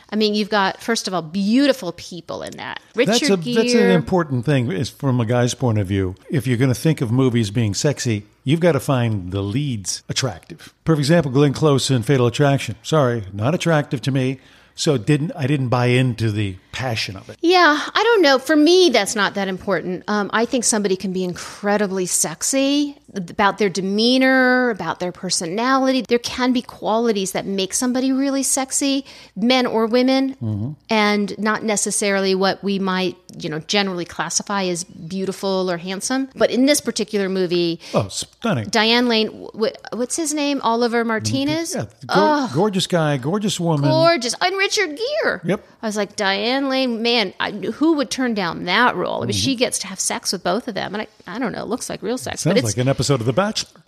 I 0.10 0.16
mean, 0.16 0.36
you've 0.36 0.50
got 0.50 0.82
first 0.82 1.08
of 1.08 1.14
all 1.14 1.22
beautiful 1.22 1.92
people 1.92 2.42
in 2.42 2.58
that. 2.58 2.80
Richard 2.96 3.14
That's 3.14 3.30
a 3.30 3.38
Gere. 3.38 3.54
that's 3.56 3.74
an 3.74 3.92
important 3.92 4.46
thing 4.46 4.72
is 4.72 4.90
from 4.90 5.20
a 5.20 5.26
guy's 5.26 5.54
point 5.54 5.78
of 5.80 5.88
view. 5.88 6.16
If 6.30 6.48
you're 6.48 6.58
going 6.58 6.74
to 6.74 6.76
think 6.76 7.02
of 7.02 7.12
movies 7.12 7.52
being 7.52 7.74
sexy, 7.74 8.26
you've 8.44 8.60
got 8.60 8.74
to 8.74 8.80
find 8.80 9.32
the 9.32 9.42
leads 9.42 10.04
attractive. 10.08 10.74
Perfect 10.86 11.00
example: 11.00 11.32
Glenn 11.32 11.54
Close 11.54 11.92
in 11.92 12.04
Fatal 12.04 12.28
Attraction. 12.28 12.76
Sorry, 12.84 13.24
not 13.34 13.54
attractive 13.54 14.02
to 14.04 14.12
me. 14.12 14.40
So 14.76 14.98
didn't 14.98 15.32
I 15.36 15.48
didn't 15.48 15.70
buy 15.70 15.88
into 15.88 16.32
the 16.32 16.58
passion 16.78 17.16
of 17.16 17.28
it. 17.30 17.38
Yeah, 17.42 17.80
I 18.00 18.04
don't 18.04 18.22
know. 18.22 18.38
For 18.38 18.56
me, 18.56 18.90
that's 18.92 19.16
not 19.16 19.34
that 19.34 19.48
important. 19.48 20.04
Um, 20.08 20.30
I 20.32 20.46
think 20.46 20.64
somebody 20.64 20.96
can 20.96 21.12
be 21.12 21.24
incredibly 21.24 22.06
sexy 22.06 22.96
about 23.16 23.58
their 23.58 23.70
demeanor, 23.70 24.70
about 24.70 25.00
their 25.00 25.12
personality. 25.12 26.04
There 26.08 26.20
can 26.20 26.54
be 26.54 26.62
qualities 26.62 27.32
that 27.32 27.46
make 27.46 27.74
somebody 27.74 28.12
really 28.12 28.44
sexy, 28.44 29.06
men 29.36 29.66
or 29.66 29.88
women, 29.88 30.76
and 30.90 31.38
not 31.40 31.64
necessarily 31.64 32.36
what 32.36 32.64
we 32.64 32.78
might, 32.78 33.16
you 33.38 33.50
know, 33.50 33.60
generally 33.60 34.06
classify 34.06 34.64
as 34.66 34.84
beautiful 34.84 35.70
or 35.70 35.78
handsome. 35.78 36.30
But 36.36 36.50
in 36.52 36.66
this 36.66 36.82
particular 36.82 37.30
movie, 37.30 37.80
Oh, 37.94 38.08
stunning! 38.08 38.70
Diane 38.70 39.08
Lane, 39.08 39.28
wh- 39.54 39.74
what's 39.92 40.16
his 40.16 40.34
name? 40.34 40.62
Oliver 40.64 41.04
Martinez. 41.04 41.76
Yeah, 41.76 41.86
go- 42.08 42.48
gorgeous 42.54 42.88
guy, 42.88 43.18
gorgeous 43.18 43.60
woman. 43.60 43.90
Gorgeous. 43.90 44.34
And 44.42 44.58
Richard 44.58 44.98
Gere. 44.98 45.42
Yep. 45.44 45.66
I 45.82 45.86
was 45.86 45.98
like, 45.98 46.16
Diane 46.16 46.70
Lane, 46.70 47.02
man, 47.02 47.34
I, 47.40 47.52
who 47.52 47.94
would 47.94 48.10
turn 48.10 48.34
down 48.34 48.66
that 48.66 48.96
role? 48.96 49.24
I 49.24 49.28
mean, 49.28 49.34
she 49.34 49.56
gets 49.56 49.80
to 49.80 49.88
have 49.88 50.00
sex 50.00 50.32
with 50.32 50.44
both 50.44 50.68
of 50.68 50.74
them. 50.76 50.96
And 50.96 51.02
I, 51.04 51.08
I 51.28 51.40
don't 51.40 51.52
know, 51.52 51.62
it 51.62 51.68
looks 51.68 51.90
like 51.90 52.02
real 52.02 52.18
sex. 52.18 52.42
Sounds 52.42 52.54
but 52.54 52.58
it's, 52.64 52.68
like 52.76 52.78
an 52.82 52.88
episode 52.88 53.20
of 53.20 53.26
The 53.26 53.34
Bachelor. 53.34 53.70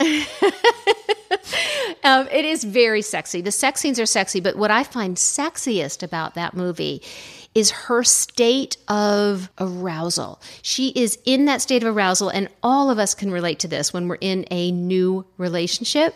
um, 2.04 2.28
it 2.28 2.44
is 2.44 2.64
very 2.64 3.02
sexy. 3.02 3.40
The 3.40 3.52
sex 3.52 3.80
scenes 3.80 3.98
are 3.98 4.06
sexy. 4.06 4.40
But 4.40 4.56
what 4.56 4.70
I 4.70 4.84
find 4.84 5.16
sexiest 5.16 6.02
about 6.02 6.34
that 6.34 6.54
movie 6.54 7.02
is 7.54 7.70
her 7.70 8.04
state 8.04 8.76
of 8.88 9.50
arousal. 9.58 10.40
She 10.62 10.90
is 10.90 11.18
in 11.24 11.46
that 11.46 11.60
state 11.60 11.82
of 11.82 11.96
arousal, 11.96 12.28
and 12.28 12.48
all 12.62 12.90
of 12.90 12.98
us 12.98 13.14
can 13.14 13.30
relate 13.30 13.58
to 13.60 13.68
this 13.68 13.92
when 13.92 14.08
we're 14.08 14.18
in 14.20 14.46
a 14.50 14.70
new 14.70 15.26
relationship. 15.36 16.14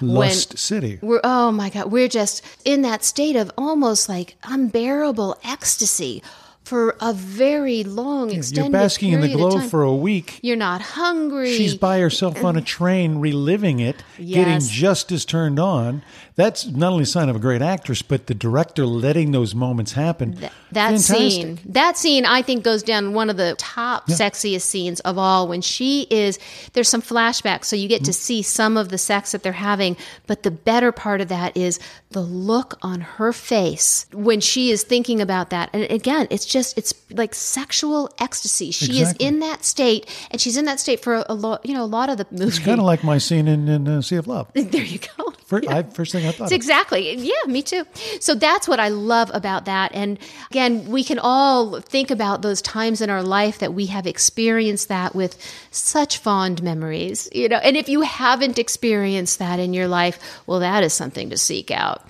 Lust 0.00 0.58
City. 0.58 0.98
we're 1.02 1.20
oh 1.22 1.52
my 1.52 1.70
god 1.70 1.90
we're 1.92 2.08
just 2.08 2.44
in 2.64 2.82
that 2.82 3.04
state 3.04 3.36
of 3.36 3.50
almost 3.56 4.08
like 4.08 4.36
unbearable 4.42 5.38
ecstasy 5.44 6.22
for 6.64 6.96
a 7.00 7.12
very 7.12 7.82
long 7.84 8.30
extended 8.30 8.70
You're 8.70 8.80
basking 8.80 9.12
in 9.12 9.20
the 9.20 9.32
glow 9.32 9.60
for 9.60 9.82
a 9.82 9.94
week. 9.94 10.38
you're 10.42 10.56
not 10.56 10.80
hungry 10.82 11.52
She's 11.56 11.74
by 11.74 11.98
herself 11.98 12.42
on 12.44 12.56
a 12.56 12.60
train, 12.76 13.18
reliving 13.18 13.80
it, 13.80 14.02
getting 14.18 14.60
just 14.60 15.10
as 15.12 15.24
turned 15.24 15.58
on. 15.58 16.02
That's 16.34 16.66
not 16.66 16.92
only 16.92 17.02
a 17.02 17.06
sign 17.06 17.28
of 17.28 17.36
a 17.36 17.38
great 17.38 17.60
actress, 17.60 18.00
but 18.00 18.26
the 18.26 18.34
director 18.34 18.86
letting 18.86 19.32
those 19.32 19.54
moments 19.54 19.92
happen. 19.92 20.32
that 20.40 20.52
Fantastic. 20.72 21.16
scene 21.30 21.58
that 21.66 21.98
scene 21.98 22.24
i 22.24 22.40
think 22.40 22.64
goes 22.64 22.82
down 22.82 23.12
one 23.12 23.28
of 23.28 23.36
the 23.36 23.54
top 23.58 24.06
sexiest 24.08 24.62
scenes 24.62 25.00
of 25.00 25.18
all 25.18 25.46
when 25.46 25.60
she 25.60 26.06
is 26.10 26.38
there's 26.72 26.88
some 26.88 27.02
flashbacks 27.02 27.66
so 27.66 27.76
you 27.76 27.88
get 27.88 27.96
Mm-hmm. 28.02 28.04
to 28.06 28.12
see 28.14 28.42
some 28.42 28.78
of 28.78 28.88
the 28.88 28.96
sex 28.96 29.32
that 29.32 29.42
they're 29.42 29.52
having 29.52 29.96
but 30.26 30.42
the 30.44 30.50
better 30.50 30.90
part 30.90 31.20
of 31.20 31.28
that 31.28 31.54
is 31.54 31.78
the 32.12 32.22
look 32.22 32.78
on 32.80 33.02
her 33.02 33.32
face 33.34 34.06
when 34.14 34.40
she 34.40 34.70
is 34.70 34.82
thinking 34.82 35.20
about 35.20 35.50
that 35.50 35.68
and 35.74 35.82
again 35.90 36.26
it's 36.30 36.46
just 36.52 36.76
it's 36.78 36.94
like 37.10 37.34
sexual 37.34 38.10
ecstasy 38.18 38.70
she 38.70 38.86
Exactly. 39.00 39.26
is 39.26 39.32
in 39.32 39.40
that 39.40 39.64
state 39.64 40.08
and 40.30 40.40
she's 40.40 40.56
in 40.56 40.64
that 40.66 40.80
state 40.80 41.00
for 41.00 41.14
a, 41.14 41.24
a 41.30 41.34
lot 41.34 41.64
you 41.64 41.74
know 41.74 41.84
a 41.84 41.92
lot 41.98 42.08
of 42.08 42.18
the 42.18 42.26
movie 42.30 42.44
It's 42.44 42.58
kind 42.58 42.78
of 42.80 42.86
like 42.86 43.02
my 43.02 43.18
scene 43.18 43.48
in, 43.48 43.68
in 43.68 43.88
uh, 43.88 44.02
Sea 44.02 44.16
of 44.16 44.26
Love. 44.26 44.48
there 44.54 44.84
you 44.84 44.98
go 45.16 45.32
First, 45.52 45.68
I, 45.68 45.82
first 45.82 46.12
thing 46.12 46.26
I 46.26 46.32
thought. 46.32 46.50
Exactly. 46.50 47.14
Yeah, 47.14 47.44
me 47.46 47.60
too. 47.62 47.84
So 48.20 48.34
that's 48.34 48.66
what 48.66 48.80
I 48.80 48.88
love 48.88 49.30
about 49.34 49.66
that. 49.66 49.94
And 49.94 50.18
again, 50.50 50.88
we 50.88 51.04
can 51.04 51.18
all 51.18 51.78
think 51.78 52.10
about 52.10 52.40
those 52.40 52.62
times 52.62 53.02
in 53.02 53.10
our 53.10 53.22
life 53.22 53.58
that 53.58 53.74
we 53.74 53.84
have 53.86 54.06
experienced 54.06 54.88
that 54.88 55.14
with 55.14 55.36
such 55.70 56.16
fond 56.16 56.62
memories, 56.62 57.28
you 57.34 57.50
know. 57.50 57.58
And 57.58 57.76
if 57.76 57.90
you 57.90 58.00
haven't 58.00 58.58
experienced 58.58 59.40
that 59.40 59.60
in 59.60 59.74
your 59.74 59.88
life, 59.88 60.18
well, 60.46 60.60
that 60.60 60.84
is 60.84 60.94
something 60.94 61.28
to 61.28 61.36
seek 61.36 61.70
out. 61.70 62.00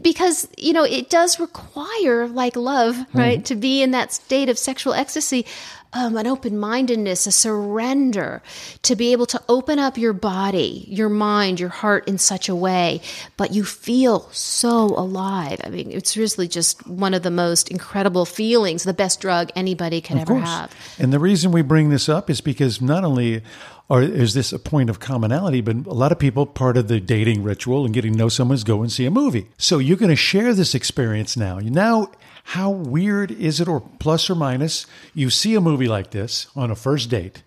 Because, 0.00 0.46
you 0.56 0.72
know, 0.72 0.84
it 0.84 1.10
does 1.10 1.40
require, 1.40 2.28
like 2.28 2.54
love, 2.54 2.96
right, 3.12 3.44
to 3.46 3.56
be 3.56 3.67
in 3.68 3.90
that 3.92 4.12
state 4.12 4.48
of 4.48 4.58
sexual 4.58 4.94
ecstasy 4.94 5.44
um, 5.92 6.16
an 6.16 6.26
open 6.26 6.58
mindedness, 6.58 7.26
a 7.26 7.32
surrender 7.32 8.42
to 8.82 8.94
be 8.94 9.12
able 9.12 9.26
to 9.26 9.42
open 9.48 9.78
up 9.78 9.96
your 9.96 10.12
body, 10.12 10.84
your 10.88 11.08
mind, 11.08 11.60
your 11.60 11.70
heart 11.70 12.06
in 12.06 12.18
such 12.18 12.48
a 12.48 12.54
way, 12.54 13.00
but 13.36 13.52
you 13.52 13.64
feel 13.64 14.28
so 14.30 14.86
alive. 14.98 15.60
I 15.64 15.70
mean, 15.70 15.90
it's 15.90 16.16
really 16.16 16.48
just 16.48 16.86
one 16.86 17.14
of 17.14 17.22
the 17.22 17.30
most 17.30 17.70
incredible 17.70 18.26
feelings, 18.26 18.84
the 18.84 18.92
best 18.92 19.20
drug 19.20 19.50
anybody 19.56 20.00
can 20.00 20.18
Of 20.18 20.22
ever 20.22 20.34
course. 20.34 20.48
have. 20.48 20.74
And 20.98 21.12
the 21.12 21.18
reason 21.18 21.52
we 21.52 21.62
bring 21.62 21.88
this 21.88 22.08
up 22.08 22.28
is 22.28 22.40
because 22.40 22.82
not 22.82 23.04
only 23.04 23.42
are, 23.88 24.02
is 24.02 24.34
this 24.34 24.52
a 24.52 24.58
point 24.58 24.90
of 24.90 25.00
commonality, 25.00 25.62
but 25.62 25.86
a 25.86 25.94
lot 25.94 26.12
of 26.12 26.18
people, 26.18 26.44
part 26.44 26.76
of 26.76 26.88
the 26.88 27.00
dating 27.00 27.42
ritual 27.42 27.86
and 27.86 27.94
getting 27.94 28.12
to 28.12 28.18
know 28.18 28.28
someone 28.28 28.56
is 28.56 28.64
go 28.64 28.82
and 28.82 28.92
see 28.92 29.06
a 29.06 29.10
movie. 29.10 29.48
So 29.56 29.78
you're 29.78 29.96
going 29.96 30.10
to 30.10 30.16
share 30.16 30.52
this 30.52 30.74
experience 30.74 31.34
now. 31.34 31.58
Now, 31.58 32.08
how 32.52 32.70
weird 32.70 33.30
is 33.30 33.60
it, 33.60 33.68
or 33.68 33.78
plus 33.98 34.30
or 34.30 34.34
minus, 34.34 34.86
you 35.12 35.28
see 35.28 35.54
a 35.54 35.60
movie 35.60 35.86
like 35.86 36.12
this 36.12 36.46
on 36.56 36.70
a 36.70 36.74
first 36.74 37.10
date. 37.10 37.42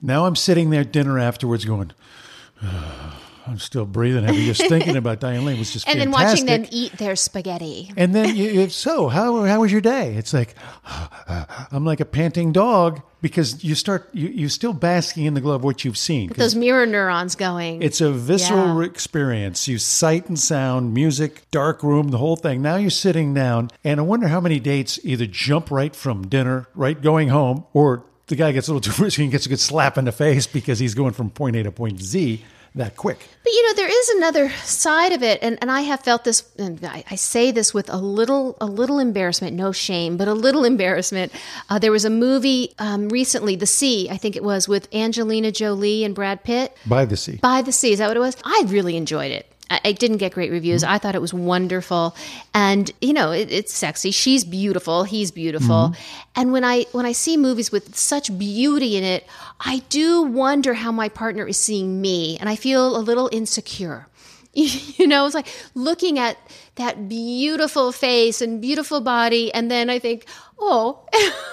Now 0.00 0.24
I'm 0.24 0.34
sitting 0.34 0.70
there 0.70 0.80
at 0.80 0.92
dinner 0.92 1.18
afterwards 1.18 1.66
going, 1.66 1.92
I'm 3.46 3.58
still 3.58 3.86
breathing 3.86 4.24
heavy 4.24 4.44
just 4.46 4.66
thinking 4.68 4.96
about 4.96 5.20
Diane 5.20 5.44
Lane 5.44 5.58
was 5.58 5.72
just 5.72 5.86
And 5.88 6.00
then 6.00 6.10
watching 6.10 6.46
them 6.46 6.66
eat 6.70 6.92
their 6.98 7.14
spaghetti. 7.16 7.92
And 7.96 8.14
then 8.14 8.34
you, 8.34 8.44
you 8.50 8.68
so 8.68 9.08
how 9.08 9.44
how 9.44 9.60
was 9.60 9.70
your 9.72 9.80
day? 9.80 10.14
It's 10.14 10.32
like 10.34 10.54
I'm 11.72 11.84
like 11.84 12.00
a 12.00 12.04
panting 12.04 12.52
dog 12.52 13.02
because 13.22 13.62
you 13.64 13.74
start 13.74 14.08
you 14.12 14.28
you 14.28 14.48
still 14.48 14.72
basking 14.72 15.24
in 15.26 15.34
the 15.34 15.40
glow 15.40 15.54
of 15.54 15.64
what 15.64 15.84
you've 15.84 15.98
seen. 15.98 16.28
'Cause 16.28 16.36
Those 16.38 16.54
mirror 16.54 16.86
neurons 16.86 17.34
going. 17.36 17.82
It's 17.82 18.00
a 18.00 18.10
visceral 18.12 18.80
Yeah. 18.80 18.86
experience. 18.88 19.68
You 19.68 19.78
sight 19.78 20.28
and 20.28 20.38
sound, 20.38 20.92
music, 20.94 21.42
dark 21.50 21.82
room, 21.82 22.08
the 22.08 22.18
whole 22.18 22.36
thing. 22.36 22.62
Now 22.62 22.76
you're 22.76 22.90
sitting 22.90 23.34
down, 23.34 23.70
and 23.84 24.00
I 24.00 24.02
wonder 24.02 24.28
how 24.28 24.40
many 24.40 24.60
dates 24.60 24.98
either 25.04 25.26
jump 25.26 25.70
right 25.70 25.94
from 25.94 26.26
dinner, 26.26 26.66
right 26.74 27.00
going 27.00 27.28
home, 27.28 27.64
or 27.72 28.04
the 28.28 28.36
guy 28.36 28.52
gets 28.52 28.68
a 28.68 28.74
little 28.74 28.92
too 28.92 29.02
risky 29.02 29.22
and 29.22 29.32
gets 29.32 29.46
a 29.46 29.48
good 29.48 29.60
slap 29.60 29.96
in 29.98 30.04
the 30.04 30.12
face 30.12 30.46
because 30.46 30.78
he's 30.78 30.94
going 30.94 31.12
from 31.12 31.30
point 31.30 31.56
A 31.56 31.62
to 31.62 31.72
point 31.72 32.00
Z 32.02 32.42
that 32.76 32.96
quick. 32.96 33.18
But 33.42 33.52
you 33.52 33.66
know, 33.66 33.74
there 33.74 33.88
is 33.88 34.08
another 34.10 34.50
side 34.50 35.12
of 35.12 35.22
it, 35.22 35.38
and, 35.42 35.58
and 35.60 35.70
I 35.70 35.80
have 35.82 36.00
felt 36.00 36.24
this, 36.24 36.44
and 36.58 36.82
I, 36.84 37.04
I 37.10 37.14
say 37.16 37.50
this 37.50 37.72
with 37.72 37.90
a 37.90 37.96
little 37.96 38.56
a 38.60 38.66
little 38.66 38.98
embarrassment, 38.98 39.56
no 39.56 39.72
shame, 39.72 40.16
but 40.16 40.28
a 40.28 40.34
little 40.34 40.64
embarrassment. 40.72 41.32
Uh, 41.68 41.78
there 41.78 41.92
was 41.92 42.04
a 42.04 42.10
movie 42.10 42.74
um, 42.78 43.08
recently, 43.08 43.56
The 43.56 43.66
Sea, 43.66 44.08
I 44.10 44.16
think 44.16 44.36
it 44.36 44.44
was, 44.44 44.68
with 44.68 44.92
Angelina 44.94 45.50
Jolie 45.50 46.04
and 46.04 46.14
Brad 46.14 46.44
Pitt. 46.44 46.76
By 46.86 47.04
the 47.04 47.16
sea. 47.16 47.38
By 47.42 47.62
the 47.62 47.72
Sea, 47.72 47.92
is 47.92 47.98
that 47.98 48.08
what 48.08 48.16
it 48.16 48.20
was? 48.20 48.36
I 48.44 48.64
really 48.66 48.96
enjoyed 48.96 49.32
it. 49.32 49.50
I 49.70 49.80
I 49.84 49.92
didn't 49.92 50.18
get 50.18 50.32
great 50.32 50.50
reviews. 50.50 50.82
Mm-hmm. 50.82 50.92
I 50.92 50.98
thought 50.98 51.14
it 51.14 51.20
was 51.20 51.34
wonderful, 51.34 52.14
and 52.54 52.90
you 53.00 53.12
know, 53.12 53.32
it, 53.32 53.50
it's 53.50 53.72
sexy. 53.72 54.10
She's 54.10 54.44
beautiful. 54.44 55.04
He's 55.04 55.30
beautiful. 55.30 55.90
Mm-hmm. 55.90 56.20
And 56.36 56.52
when 56.52 56.64
I 56.64 56.86
when 56.92 57.06
I 57.06 57.12
see 57.12 57.36
movies 57.36 57.72
with 57.72 57.96
such 57.96 58.36
beauty 58.38 58.96
in 58.96 59.04
it, 59.04 59.26
I 59.60 59.82
do 59.88 60.22
wonder 60.22 60.74
how 60.74 60.92
my 60.92 61.08
partner 61.08 61.46
is 61.46 61.56
seeing 61.56 62.00
me, 62.00 62.38
and 62.38 62.48
I 62.48 62.56
feel 62.56 62.96
a 62.96 62.98
little 62.98 63.28
insecure 63.32 64.06
You 64.96 65.06
know, 65.06 65.26
it's 65.26 65.34
like 65.34 65.48
looking 65.74 66.18
at 66.18 66.38
that 66.76 67.10
beautiful 67.10 67.92
face 67.92 68.40
and 68.40 68.58
beautiful 68.60 69.02
body. 69.02 69.52
And 69.52 69.70
then 69.70 69.90
I 69.90 69.98
think, 69.98 70.24
oh, 70.58 71.04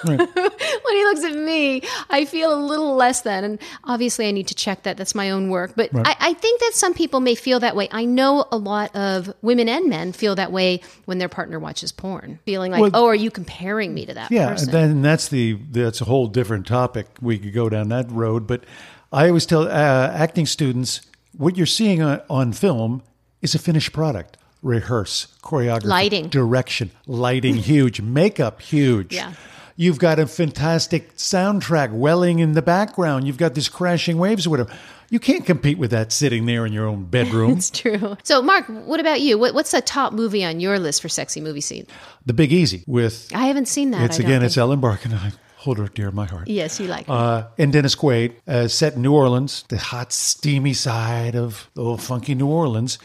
right. 0.04 0.18
when 0.18 0.96
he 0.96 1.04
looks 1.04 1.24
at 1.24 1.34
me, 1.34 1.82
I 2.10 2.24
feel 2.24 2.54
a 2.54 2.60
little 2.60 2.94
less 2.94 3.22
than. 3.22 3.44
And 3.44 3.58
obviously, 3.84 4.26
I 4.26 4.30
need 4.30 4.48
to 4.48 4.54
check 4.54 4.82
that. 4.84 4.96
That's 4.96 5.14
my 5.14 5.30
own 5.30 5.50
work. 5.50 5.72
But 5.76 5.92
right. 5.92 6.06
I, 6.06 6.30
I, 6.30 6.34
think 6.34 6.60
that 6.60 6.72
some 6.74 6.94
people 6.94 7.20
may 7.20 7.34
feel 7.34 7.60
that 7.60 7.76
way. 7.76 7.88
I 7.90 8.04
know 8.04 8.46
a 8.50 8.56
lot 8.56 8.94
of 8.94 9.32
women 9.42 9.68
and 9.68 9.88
men 9.88 10.12
feel 10.12 10.34
that 10.36 10.52
way 10.52 10.80
when 11.04 11.18
their 11.18 11.28
partner 11.28 11.58
watches 11.58 11.92
porn, 11.92 12.38
feeling 12.44 12.72
like, 12.72 12.80
well, 12.80 12.90
oh, 12.94 13.06
are 13.06 13.14
you 13.14 13.30
comparing 13.30 13.94
me 13.94 14.06
to 14.06 14.14
that 14.14 14.30
yeah, 14.30 14.50
person? 14.50 14.72
then 14.72 15.02
that's 15.02 15.28
the 15.28 15.54
that's 15.70 16.00
a 16.00 16.04
whole 16.04 16.26
different 16.26 16.66
topic. 16.66 17.06
We 17.20 17.38
could 17.38 17.54
go 17.54 17.68
down 17.68 17.88
that 17.88 18.10
road. 18.10 18.46
But 18.46 18.64
I 19.12 19.28
always 19.28 19.46
tell 19.46 19.62
uh, 19.62 20.10
acting 20.14 20.46
students 20.46 21.02
what 21.36 21.56
you're 21.56 21.66
seeing 21.66 22.02
on, 22.02 22.22
on 22.30 22.52
film 22.52 23.02
is 23.42 23.54
a 23.54 23.58
finished 23.58 23.92
product. 23.92 24.36
Rehearse, 24.64 25.28
choreography, 25.42 25.84
lighting, 25.84 26.28
direction, 26.28 26.90
lighting 27.06 27.54
huge, 27.70 28.00
makeup 28.00 28.60
huge. 28.60 29.14
Yeah. 29.14 29.34
You've 29.76 29.98
got 29.98 30.18
a 30.18 30.26
fantastic 30.26 31.16
soundtrack 31.16 31.92
welling 31.92 32.38
in 32.38 32.52
the 32.52 32.62
background. 32.62 33.26
You've 33.26 33.36
got 33.36 33.54
these 33.54 33.68
crashing 33.68 34.18
waves 34.18 34.46
or 34.46 34.50
whatever. 34.50 34.72
You 35.10 35.20
can't 35.20 35.44
compete 35.44 35.78
with 35.78 35.90
that 35.90 36.12
sitting 36.12 36.46
there 36.46 36.64
in 36.64 36.72
your 36.72 36.86
own 36.86 37.04
bedroom. 37.04 37.50
it's 37.58 37.70
true. 37.70 38.16
So, 38.22 38.40
Mark, 38.40 38.66
what 38.66 39.00
about 39.00 39.20
you? 39.20 39.38
What, 39.38 39.52
what's 39.54 39.72
the 39.72 39.80
top 39.82 40.12
movie 40.12 40.44
on 40.44 40.60
your 40.60 40.78
list 40.78 41.02
for 41.02 41.08
sexy 41.08 41.40
movie 41.40 41.60
scene? 41.60 41.86
The 42.24 42.32
Big 42.32 42.52
Easy 42.52 42.84
with. 42.86 43.30
I 43.34 43.46
haven't 43.46 43.68
seen 43.68 43.90
that. 43.90 44.02
It's 44.02 44.18
again, 44.18 44.40
think. 44.40 44.44
it's 44.44 44.56
Ellen 44.56 44.80
Barkin. 44.80 45.12
I 45.14 45.32
hold 45.56 45.78
her 45.78 45.88
dear 45.88 46.08
in 46.08 46.14
my 46.14 46.26
heart. 46.26 46.46
Yes, 46.48 46.78
you 46.78 46.86
like 46.86 47.08
uh, 47.08 47.44
and 47.58 47.72
Dennis 47.72 47.96
Quaid, 47.96 48.34
uh, 48.46 48.68
set 48.68 48.94
in 48.94 49.02
New 49.02 49.14
Orleans, 49.14 49.64
the 49.68 49.78
hot, 49.78 50.12
steamy 50.12 50.74
side 50.74 51.34
of 51.34 51.68
the 51.74 51.82
old 51.82 52.02
funky 52.02 52.34
New 52.34 52.48
Orleans. 52.48 52.98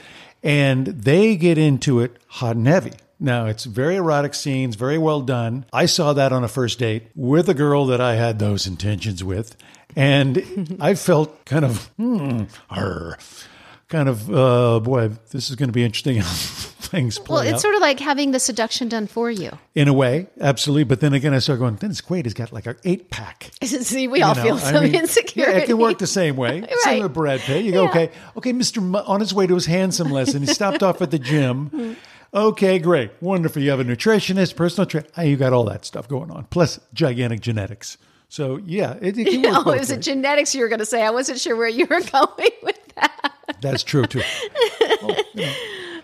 And 0.44 0.88
they 0.88 1.36
get 1.36 1.58
into 1.58 2.00
it 2.00 2.18
hot 2.28 2.56
and 2.56 2.68
heavy. 2.68 2.94
Now, 3.20 3.48
it's 3.48 3.66
very 3.66 3.98
erotic 3.98 4.34
scenes, 4.34 4.76
very 4.76 4.98
well 4.98 5.22
done. 5.22 5.66
I 5.74 5.88
saw 5.88 6.14
that 6.14 6.32
on 6.32 6.46
a 6.46 6.48
first 6.48 6.80
date 6.80 7.08
with 7.16 7.50
a 7.50 7.54
girl 7.54 7.86
that 7.88 8.00
I 8.00 8.16
had 8.16 8.40
those 8.40 8.66
intentions 8.66 9.24
with. 9.24 9.58
And 9.96 10.78
I 10.80 10.94
felt 10.96 11.44
kind 11.44 11.66
of, 11.66 11.88
hmm, 11.98 12.44
kind 13.90 14.08
of, 14.08 14.34
uh, 14.34 14.80
boy, 14.80 15.10
this 15.32 15.50
is 15.50 15.56
going 15.58 15.68
to 15.68 15.74
be 15.74 15.84
interesting 15.84 16.18
things 16.90 17.20
Well, 17.28 17.40
it's 17.40 17.54
out. 17.54 17.62
sort 17.62 17.76
of 17.76 17.82
like 17.82 18.00
having 18.00 18.32
the 18.32 18.40
seduction 18.40 18.90
done 18.90 19.08
for 19.08 19.30
you. 19.32 19.52
In 19.76 19.88
a 19.88 19.94
way, 19.94 20.28
absolutely. 20.42 20.84
But 20.84 21.00
then 21.00 21.14
again, 21.14 21.34
I 21.34 21.40
start 21.40 21.60
going, 21.60 21.76
Dennis 21.76 22.02
Quaid 22.02 22.26
has 22.26 22.34
got 22.34 22.52
like 22.52 22.66
an 22.66 22.76
eight 22.84 23.10
pack. 23.10 23.52
See, 23.64 24.08
we 24.08 24.22
all 24.22 24.36
know? 24.36 24.44
feel 24.44 24.58
so 24.58 24.78
I 24.78 24.84
mean, 24.86 24.96
insecure. 24.96 25.50
Yeah, 25.50 25.58
it 25.58 25.66
can 25.66 25.78
work 25.78 26.00
the 26.00 26.08
same 26.08 26.36
way. 26.36 26.62
right. 26.62 26.70
Same 26.80 27.04
with 27.04 27.14
Brad 27.14 27.40
Pitt. 27.42 27.64
You 27.64 27.72
go, 27.72 27.84
yeah. 27.84 27.90
okay, 27.90 28.12
okay, 28.38 28.54
Mr. 28.54 28.78
M- 28.78 28.96
on 28.96 29.20
his 29.20 29.34
way 29.34 29.48
to 29.48 29.54
his 29.54 29.66
handsome 29.66 30.10
lesson, 30.12 30.42
he 30.42 30.48
stopped 30.48 30.84
off 30.84 31.02
at 31.02 31.12
the 31.12 31.20
gym. 31.20 31.70
Mm-hmm. 31.70 31.94
Okay, 32.32 32.78
great. 32.78 33.12
Wonderful. 33.22 33.62
You 33.62 33.72
have 33.72 33.80
a 33.80 33.84
nutritionist, 33.86 34.56
personal 34.56 34.86
trainer. 34.86 35.08
Ah, 35.18 35.22
you 35.22 35.36
got 35.36 35.52
all 35.54 35.64
that 35.66 35.84
stuff 35.86 36.08
going 36.08 36.30
on, 36.30 36.46
plus 36.52 36.80
gigantic 36.94 37.40
genetics. 37.42 37.98
So, 38.32 38.58
yeah, 38.66 38.98
it, 39.02 39.18
it 39.18 39.26
can 39.26 39.42
work. 39.56 39.68
oh, 39.68 39.72
is 39.72 39.90
it 39.90 40.02
genetics 40.02 40.54
you 40.54 40.62
were 40.62 40.68
going 40.68 40.80
to 40.80 40.86
say? 40.86 41.04
I 41.04 41.10
wasn't 41.10 41.40
sure 41.40 41.56
where 41.56 41.68
you 41.68 41.88
were 41.88 42.02
going 42.02 42.52
with 42.62 42.78
that. 42.96 43.34
That's 43.62 43.82
true, 43.82 44.06
too. 44.06 44.22
well, 45.02 45.18
you 45.34 45.46
know. 45.48 45.54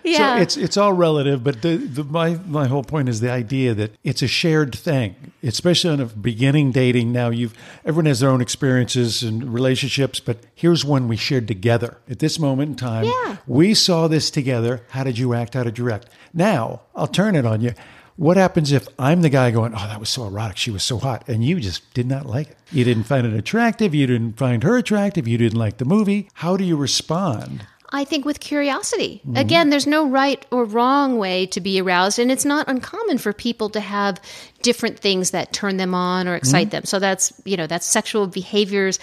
Yeah. 0.05 0.35
So 0.35 0.41
it's 0.41 0.57
it's 0.57 0.77
all 0.77 0.93
relative, 0.93 1.43
but 1.43 1.61
the, 1.61 1.77
the, 1.77 2.03
my 2.03 2.39
my 2.45 2.67
whole 2.67 2.83
point 2.83 3.09
is 3.09 3.21
the 3.21 3.31
idea 3.31 3.73
that 3.73 3.95
it's 4.03 4.21
a 4.21 4.27
shared 4.27 4.75
thing, 4.75 5.15
especially 5.41 5.89
on 5.91 5.99
a 5.99 6.05
beginning 6.05 6.71
dating. 6.71 7.11
Now 7.11 7.29
you've 7.29 7.53
everyone 7.83 8.05
has 8.05 8.19
their 8.19 8.29
own 8.29 8.41
experiences 8.41 9.23
and 9.23 9.53
relationships, 9.53 10.19
but 10.19 10.37
here's 10.53 10.85
one 10.85 11.07
we 11.07 11.17
shared 11.17 11.47
together 11.47 11.97
at 12.09 12.19
this 12.19 12.37
moment 12.39 12.69
in 12.69 12.75
time. 12.75 13.05
Yeah. 13.05 13.37
We 13.47 13.73
saw 13.73 14.07
this 14.07 14.29
together. 14.29 14.83
How 14.89 15.03
did 15.03 15.17
you 15.17 15.33
act? 15.33 15.55
How 15.55 15.63
did 15.63 15.77
you 15.77 15.85
react? 15.85 16.07
Now 16.33 16.81
I'll 16.95 17.07
turn 17.07 17.35
it 17.35 17.45
on 17.45 17.61
you. 17.61 17.73
What 18.17 18.37
happens 18.37 18.71
if 18.71 18.87
I'm 18.97 19.23
the 19.23 19.29
guy 19.29 19.51
going, 19.51 19.73
Oh, 19.75 19.87
that 19.87 19.99
was 19.99 20.07
so 20.07 20.25
erotic. 20.25 20.55
She 20.55 20.71
was 20.71 20.83
so 20.83 20.99
hot. 20.99 21.27
And 21.27 21.43
you 21.43 21.59
just 21.59 21.93
did 21.93 22.07
not 22.07 22.25
like 22.25 22.51
it. 22.51 22.57
You 22.71 22.85
didn't 22.85 23.03
find 23.03 23.27
it 23.27 23.33
attractive. 23.33 23.93
You 23.93 24.07
didn't 24.07 24.37
find 24.37 24.63
her 24.63 24.77
attractive. 24.77 25.27
You 25.27 25.37
didn't 25.37 25.59
like 25.59 25.77
the 25.77 25.85
movie. 25.85 26.29
How 26.35 26.55
do 26.55 26.63
you 26.63 26.77
respond? 26.77 27.67
I 27.95 28.03
think 28.03 28.25
with 28.25 28.41
curiosity. 28.41 29.21
Mm-hmm. 29.25 29.37
Again, 29.37 29.69
there's 29.69 29.87
no 29.87 30.05
right 30.05 30.45
or 30.51 30.65
wrong 30.65 31.17
way 31.17 31.45
to 31.47 31.61
be 31.61 31.79
aroused, 31.79 32.19
and 32.19 32.29
it's 32.29 32.43
not 32.43 32.67
uncommon 32.67 33.19
for 33.19 33.31
people 33.31 33.69
to 33.69 33.79
have 33.79 34.19
different 34.65 34.97
things 34.97 35.29
that 35.29 35.53
turn 35.53 35.77
them 35.77 35.93
on 35.93 36.27
or 36.27 36.35
excite 36.35 36.67
mm-hmm. 36.67 36.71
them. 36.71 36.85
So 36.85 36.97
that's, 36.97 37.31
you 37.45 37.55
know, 37.55 37.67
that's 37.67 37.85
sexual 37.85 38.25
behaviors 38.25 38.97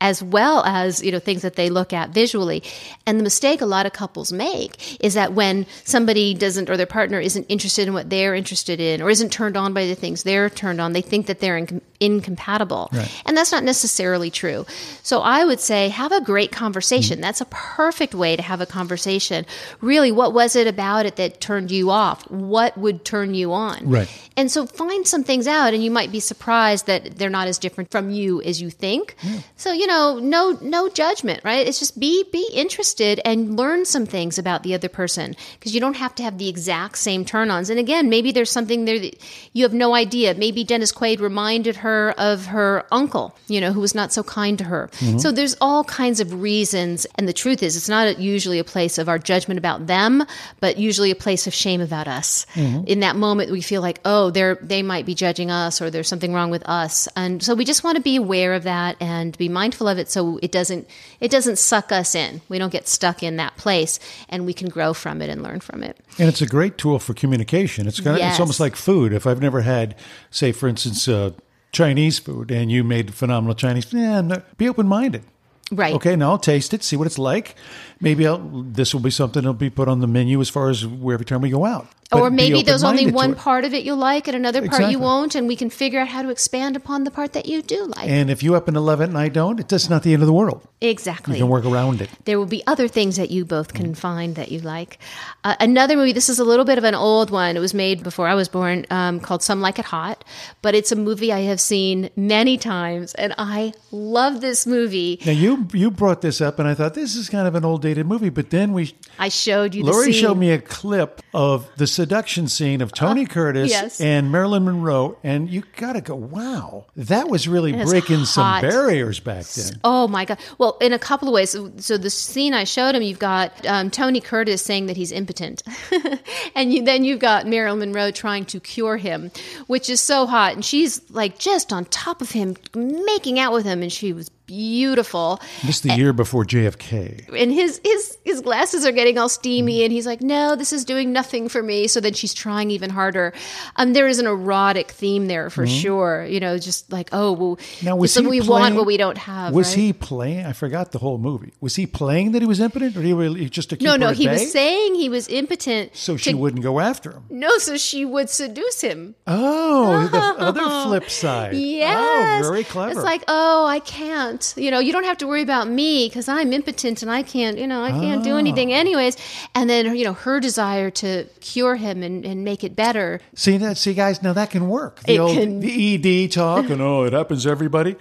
as 0.00 0.22
well 0.22 0.62
as 0.64 1.02
you 1.02 1.10
know 1.10 1.18
things 1.18 1.42
that 1.42 1.56
they 1.56 1.70
look 1.70 1.92
at 1.92 2.10
visually 2.10 2.62
and 3.06 3.18
the 3.18 3.24
mistake 3.24 3.60
a 3.60 3.66
lot 3.66 3.86
of 3.86 3.92
couples 3.92 4.32
make 4.32 5.02
is 5.02 5.14
that 5.14 5.32
when 5.32 5.66
somebody 5.84 6.34
doesn't 6.34 6.70
or 6.70 6.76
their 6.76 6.86
partner 6.86 7.18
isn't 7.18 7.44
interested 7.48 7.88
in 7.88 7.94
what 7.94 8.08
they're 8.08 8.34
interested 8.34 8.80
in 8.80 9.02
or 9.02 9.10
isn't 9.10 9.30
turned 9.30 9.56
on 9.56 9.72
by 9.72 9.86
the 9.86 9.94
things 9.94 10.22
they're 10.22 10.48
turned 10.48 10.80
on 10.80 10.92
they 10.92 11.00
think 11.00 11.26
that 11.26 11.40
they're 11.40 11.56
in, 11.56 11.80
incompatible 12.00 12.88
right. 12.92 13.22
and 13.26 13.36
that's 13.36 13.50
not 13.50 13.64
necessarily 13.64 14.30
true 14.30 14.64
so 15.02 15.20
i 15.20 15.44
would 15.44 15.60
say 15.60 15.88
have 15.88 16.12
a 16.12 16.20
great 16.20 16.52
conversation 16.52 17.16
mm-hmm. 17.16 17.22
that's 17.22 17.40
a 17.40 17.46
perfect 17.46 18.14
way 18.14 18.36
to 18.36 18.42
have 18.42 18.60
a 18.60 18.66
conversation 18.66 19.44
really 19.80 20.12
what 20.12 20.32
was 20.32 20.54
it 20.54 20.68
about 20.68 21.06
it 21.06 21.16
that 21.16 21.40
turned 21.40 21.72
you 21.72 21.90
off 21.90 22.28
what 22.30 22.76
would 22.78 23.04
turn 23.04 23.34
you 23.34 23.52
on 23.52 23.88
right 23.88 24.08
and 24.36 24.50
so 24.50 24.64
find 24.64 25.07
some 25.08 25.24
things 25.24 25.46
out 25.46 25.74
and 25.74 25.82
you 25.82 25.90
might 25.90 26.12
be 26.12 26.20
surprised 26.20 26.86
that 26.86 27.18
they're 27.18 27.30
not 27.30 27.48
as 27.48 27.58
different 27.58 27.90
from 27.90 28.10
you 28.10 28.42
as 28.42 28.60
you 28.60 28.70
think 28.70 29.16
yeah. 29.22 29.40
so 29.56 29.72
you 29.72 29.86
know, 29.86 30.18
no 30.18 30.58
no 30.60 30.88
judgment, 30.88 31.40
right? 31.44 31.66
It's 31.66 31.78
just 31.78 31.98
be 31.98 32.24
be 32.32 32.48
interested 32.52 33.20
and 33.24 33.56
learn 33.56 33.84
some 33.84 34.06
things 34.06 34.38
about 34.38 34.62
the 34.62 34.74
other 34.74 34.88
person 34.88 35.36
because 35.58 35.74
you 35.74 35.80
don't 35.80 35.96
have 35.96 36.14
to 36.16 36.22
have 36.22 36.38
the 36.38 36.48
exact 36.48 36.98
same 36.98 37.24
turn-ons. 37.24 37.70
And 37.70 37.78
again, 37.78 38.08
maybe 38.08 38.32
there's 38.32 38.50
something 38.50 38.84
there 38.84 38.98
that 38.98 39.16
you 39.52 39.64
have 39.64 39.72
no 39.72 39.94
idea. 39.94 40.34
Maybe 40.34 40.64
Dennis 40.64 40.92
Quaid 40.92 41.20
reminded 41.20 41.76
her 41.76 42.12
of 42.18 42.46
her 42.46 42.84
uncle, 42.90 43.36
you 43.46 43.60
know, 43.60 43.72
who 43.72 43.80
was 43.80 43.94
not 43.94 44.12
so 44.12 44.22
kind 44.22 44.58
to 44.58 44.64
her. 44.64 44.90
Mm-hmm. 44.98 45.18
So 45.18 45.32
there's 45.32 45.56
all 45.60 45.84
kinds 45.84 46.20
of 46.20 46.40
reasons. 46.40 47.06
And 47.16 47.28
the 47.28 47.32
truth 47.32 47.62
is, 47.62 47.76
it's 47.76 47.88
not 47.88 48.18
usually 48.18 48.58
a 48.58 48.64
place 48.64 48.98
of 48.98 49.08
our 49.08 49.18
judgment 49.18 49.58
about 49.58 49.86
them, 49.86 50.24
but 50.60 50.78
usually 50.78 51.10
a 51.10 51.16
place 51.16 51.46
of 51.46 51.54
shame 51.54 51.80
about 51.80 52.08
us. 52.08 52.46
Mm-hmm. 52.54 52.86
In 52.86 53.00
that 53.00 53.16
moment, 53.16 53.50
we 53.50 53.60
feel 53.60 53.82
like, 53.82 54.00
oh, 54.04 54.30
they're 54.30 54.56
they 54.60 54.82
might 54.82 54.97
be 55.06 55.14
judging 55.14 55.50
us, 55.50 55.80
or 55.80 55.90
there's 55.90 56.08
something 56.08 56.32
wrong 56.32 56.50
with 56.50 56.68
us. 56.68 57.08
And 57.16 57.42
so 57.42 57.54
we 57.54 57.64
just 57.64 57.84
want 57.84 57.96
to 57.96 58.02
be 58.02 58.16
aware 58.16 58.54
of 58.54 58.64
that 58.64 58.96
and 59.00 59.36
be 59.36 59.48
mindful 59.48 59.88
of 59.88 59.98
it 59.98 60.10
so 60.10 60.38
it 60.42 60.52
doesn't 60.52 60.88
it 61.20 61.30
doesn't 61.30 61.58
suck 61.58 61.92
us 61.92 62.14
in. 62.14 62.40
We 62.48 62.58
don't 62.58 62.72
get 62.72 62.88
stuck 62.88 63.22
in 63.22 63.36
that 63.36 63.56
place 63.56 63.98
and 64.28 64.46
we 64.46 64.54
can 64.54 64.68
grow 64.68 64.94
from 64.94 65.22
it 65.22 65.30
and 65.30 65.42
learn 65.42 65.60
from 65.60 65.82
it. 65.82 65.98
And 66.18 66.28
it's 66.28 66.42
a 66.42 66.46
great 66.46 66.78
tool 66.78 66.98
for 66.98 67.14
communication. 67.14 67.86
It's 67.86 68.00
kind 68.00 68.16
of, 68.16 68.18
yes. 68.18 68.34
it's 68.34 68.40
almost 68.40 68.60
like 68.60 68.76
food. 68.76 69.12
If 69.12 69.26
I've 69.26 69.40
never 69.40 69.62
had 69.62 69.94
say 70.30 70.52
for 70.52 70.68
instance 70.68 71.08
uh, 71.08 71.32
Chinese 71.72 72.18
food 72.18 72.50
and 72.50 72.70
you 72.70 72.84
made 72.84 73.14
phenomenal 73.14 73.54
Chinese, 73.54 73.92
yeah, 73.92 74.20
no, 74.20 74.42
be 74.56 74.68
open 74.68 74.86
minded. 74.86 75.24
Right. 75.70 75.94
Okay, 75.94 76.16
now 76.16 76.30
I'll 76.30 76.38
taste 76.38 76.72
it, 76.72 76.82
see 76.82 76.96
what 76.96 77.06
it's 77.06 77.18
like. 77.18 77.54
Maybe 78.00 78.26
I'll, 78.26 78.38
this 78.38 78.94
will 78.94 79.00
be 79.00 79.10
something 79.10 79.42
that'll 79.42 79.54
be 79.54 79.70
put 79.70 79.88
on 79.88 80.00
the 80.00 80.06
menu 80.06 80.40
as 80.40 80.48
far 80.48 80.70
as 80.70 80.84
every 80.84 81.24
time 81.24 81.40
we 81.40 81.50
go 81.50 81.64
out. 81.64 81.88
But 82.10 82.20
or 82.20 82.30
maybe 82.30 82.62
there's 82.62 82.84
only 82.84 83.10
one 83.10 83.34
part 83.34 83.66
of 83.66 83.74
it 83.74 83.84
you'll 83.84 83.98
like 83.98 84.28
and 84.28 84.36
another 84.36 84.60
part 84.60 84.80
exactly. 84.80 84.92
you 84.92 84.98
won't, 84.98 85.34
and 85.34 85.46
we 85.46 85.56
can 85.56 85.68
figure 85.68 86.00
out 86.00 86.08
how 86.08 86.22
to 86.22 86.30
expand 86.30 86.74
upon 86.74 87.04
the 87.04 87.10
part 87.10 87.34
that 87.34 87.44
you 87.44 87.60
do 87.60 87.84
like. 87.84 88.08
And 88.08 88.30
if 88.30 88.42
you 88.42 88.54
happen 88.54 88.74
to 88.74 88.80
love 88.80 89.02
it 89.02 89.10
and 89.10 89.18
I 89.18 89.28
don't, 89.28 89.60
it's 89.60 89.68
just 89.68 89.90
not 89.90 90.04
the 90.04 90.14
end 90.14 90.22
of 90.22 90.26
the 90.26 90.32
world. 90.32 90.66
Exactly. 90.80 91.34
You 91.34 91.42
can 91.42 91.50
work 91.50 91.66
around 91.66 92.00
it. 92.00 92.08
There 92.24 92.38
will 92.38 92.46
be 92.46 92.66
other 92.66 92.88
things 92.88 93.16
that 93.16 93.30
you 93.30 93.44
both 93.44 93.74
can 93.74 93.94
find 93.94 94.36
that 94.36 94.50
you 94.50 94.60
like. 94.60 94.98
Uh, 95.44 95.56
another 95.60 95.96
movie, 95.96 96.12
this 96.12 96.30
is 96.30 96.38
a 96.38 96.44
little 96.44 96.64
bit 96.64 96.78
of 96.78 96.84
an 96.84 96.94
old 96.94 97.30
one. 97.30 97.56
It 97.58 97.60
was 97.60 97.74
made 97.74 98.02
before 98.02 98.26
I 98.26 98.34
was 98.34 98.48
born, 98.48 98.86
um, 98.90 99.20
called 99.20 99.42
Some 99.42 99.60
Like 99.60 99.78
It 99.78 99.84
Hot, 99.86 100.24
but 100.62 100.74
it's 100.74 100.92
a 100.92 100.96
movie 100.96 101.30
I 101.30 101.40
have 101.40 101.60
seen 101.60 102.08
many 102.16 102.56
times, 102.56 103.12
and 103.14 103.34
I 103.36 103.74
love 103.90 104.40
this 104.40 104.66
movie. 104.66 105.20
Now, 105.26 105.32
you 105.32 105.68
you 105.74 105.90
brought 105.90 106.22
this 106.22 106.40
up, 106.40 106.58
and 106.58 106.66
I 106.66 106.74
thought 106.74 106.94
this 106.94 107.16
is 107.16 107.28
kind 107.28 107.46
of 107.46 107.54
an 107.54 107.64
old 107.64 107.84
dated 107.88 108.06
movie, 108.06 108.28
but 108.28 108.50
then 108.50 108.72
we. 108.72 108.94
I 109.18 109.28
showed 109.28 109.74
you 109.74 109.84
Lori 109.84 110.12
showed 110.12 110.36
me 110.36 110.50
a 110.50 110.60
clip 110.60 111.22
of 111.32 111.68
the 111.76 111.86
seduction 111.86 112.48
scene 112.48 112.80
of 112.80 112.92
Tony 112.92 113.24
uh, 113.24 113.28
Curtis 113.28 113.70
yes. 113.70 114.00
and 114.00 114.30
Marilyn 114.30 114.64
Monroe, 114.64 115.16
and 115.22 115.48
you 115.48 115.62
got 115.76 115.94
to 115.94 116.00
go, 116.00 116.14
wow, 116.14 116.86
that 116.96 117.28
was 117.28 117.48
really 117.48 117.72
breaking 117.72 118.24
some 118.24 118.60
barriers 118.60 119.20
back 119.20 119.46
then. 119.46 119.80
Oh 119.84 120.06
my 120.08 120.24
god! 120.24 120.38
Well, 120.58 120.76
in 120.80 120.92
a 120.92 120.98
couple 120.98 121.28
of 121.28 121.34
ways. 121.34 121.56
So 121.78 121.96
the 121.96 122.10
scene 122.10 122.54
I 122.54 122.64
showed 122.64 122.94
him, 122.94 123.02
you've 123.02 123.18
got 123.18 123.66
um, 123.66 123.90
Tony 123.90 124.20
Curtis 124.20 124.62
saying 124.62 124.86
that 124.86 124.96
he's 124.96 125.12
impotent, 125.12 125.62
and 126.54 126.72
you, 126.72 126.84
then 126.84 127.04
you've 127.04 127.20
got 127.20 127.46
Marilyn 127.46 127.78
Monroe 127.78 128.10
trying 128.10 128.44
to 128.46 128.60
cure 128.60 128.96
him, 128.96 129.30
which 129.66 129.88
is 129.88 130.00
so 130.00 130.26
hot, 130.26 130.54
and 130.54 130.64
she's 130.64 131.08
like 131.10 131.38
just 131.38 131.72
on 131.72 131.86
top 131.86 132.20
of 132.20 132.32
him, 132.32 132.56
making 132.74 133.38
out 133.38 133.52
with 133.52 133.64
him, 133.64 133.82
and 133.82 133.92
she 133.92 134.12
was 134.12 134.30
beautiful. 134.48 135.40
This 135.64 135.76
is 135.76 135.82
the 135.82 135.94
year 135.94 136.12
before 136.12 136.44
JFK. 136.44 137.32
And 137.38 137.52
his 137.52 137.80
his 137.84 138.18
his 138.24 138.40
glasses 138.40 138.84
are 138.84 138.90
getting 138.92 139.16
all 139.18 139.28
steamy, 139.28 139.84
and 139.84 139.92
he's 139.92 140.06
like, 140.06 140.20
"No, 140.20 140.56
this 140.56 140.72
is 140.72 140.84
doing 140.84 141.12
nothing 141.12 141.48
for 141.48 141.62
me." 141.62 141.86
So 141.86 142.00
then 142.00 142.14
she's 142.14 142.34
trying 142.34 142.70
even 142.72 142.90
harder. 142.90 143.32
Um, 143.76 143.92
there 143.92 144.08
is 144.08 144.18
an 144.18 144.26
erotic 144.26 144.90
theme 144.90 145.28
there 145.28 145.50
for 145.50 145.66
sure. 145.66 146.24
You 146.26 146.40
know, 146.40 146.58
just 146.58 146.90
like, 146.90 147.10
oh, 147.12 147.32
well. 147.32 147.58
Now, 147.82 147.94
was 147.96 148.14
he 148.14 148.26
we 148.26 148.40
want 148.40 148.74
what 148.74 148.86
we 148.86 148.96
don't 148.96 149.18
have. 149.18 149.54
Was 149.54 149.68
right? 149.76 149.78
he 149.84 149.92
playing? 149.92 150.46
I 150.46 150.52
forgot 150.52 150.92
the 150.92 150.98
whole 150.98 151.18
movie. 151.18 151.52
Was 151.60 151.76
he 151.76 151.86
playing 151.86 152.32
that 152.32 152.42
he 152.42 152.46
was 152.48 152.58
impotent, 152.58 152.96
or 152.96 153.02
he 153.02 153.12
really 153.12 153.48
just 153.48 153.70
to 153.70 153.76
keep 153.76 153.84
No, 153.84 153.96
no, 153.96 154.10
he 154.12 154.26
bay? 154.26 154.32
was 154.32 154.50
saying 154.50 154.94
he 154.96 155.08
was 155.08 155.28
impotent. 155.28 155.94
so 155.94 156.16
she 156.16 156.32
to- 156.32 156.38
wouldn't 156.38 156.62
go 156.62 156.80
after 156.80 157.12
him. 157.12 157.24
No, 157.30 157.58
so 157.58 157.76
she 157.76 158.04
would 158.04 158.30
seduce 158.30 158.80
him. 158.80 159.14
Oh, 159.26 160.08
the 160.08 160.18
other 160.18 160.62
flip 160.88 161.10
side. 161.10 161.54
Yes. 161.54 162.44
Oh, 162.44 162.50
very 162.50 162.64
clever. 162.64 162.92
It's 162.92 163.02
like, 163.02 163.22
oh, 163.28 163.66
I 163.66 163.80
can't. 163.80 164.37
You 164.56 164.70
know, 164.70 164.78
you 164.78 164.92
don't 164.92 165.04
have 165.04 165.18
to 165.18 165.26
worry 165.26 165.42
about 165.42 165.68
me 165.68 166.08
because 166.08 166.28
I'm 166.28 166.52
impotent 166.52 167.02
and 167.02 167.10
I 167.10 167.22
can't, 167.22 167.58
you 167.58 167.66
know, 167.66 167.82
I 167.82 167.90
can't 167.90 168.22
do 168.24 168.34
Ah. 168.34 168.38
anything 168.38 168.72
anyways. 168.72 169.16
And 169.54 169.68
then, 169.68 169.94
you 169.96 170.04
know, 170.04 170.14
her 170.14 170.40
desire 170.40 170.90
to 171.02 171.24
cure 171.40 171.76
him 171.76 172.02
and, 172.02 172.24
and 172.24 172.44
make 172.44 172.62
it 172.64 172.74
better. 172.76 173.20
see 173.34 173.56
that? 173.58 173.76
See, 173.78 173.94
guys, 173.94 174.22
now 174.22 174.32
that 174.34 174.50
can 174.50 174.68
work. 174.68 175.00
The 175.04 175.14
It 175.14 175.18
old 175.18 175.36
can- 175.36 175.60
the 175.60 175.94
ED 175.94 176.28
talk, 176.28 176.70
and 176.70 176.80
oh, 176.80 177.04
it 177.04 177.12
happens 177.12 177.44
to 177.44 177.50
everybody. 177.50 177.96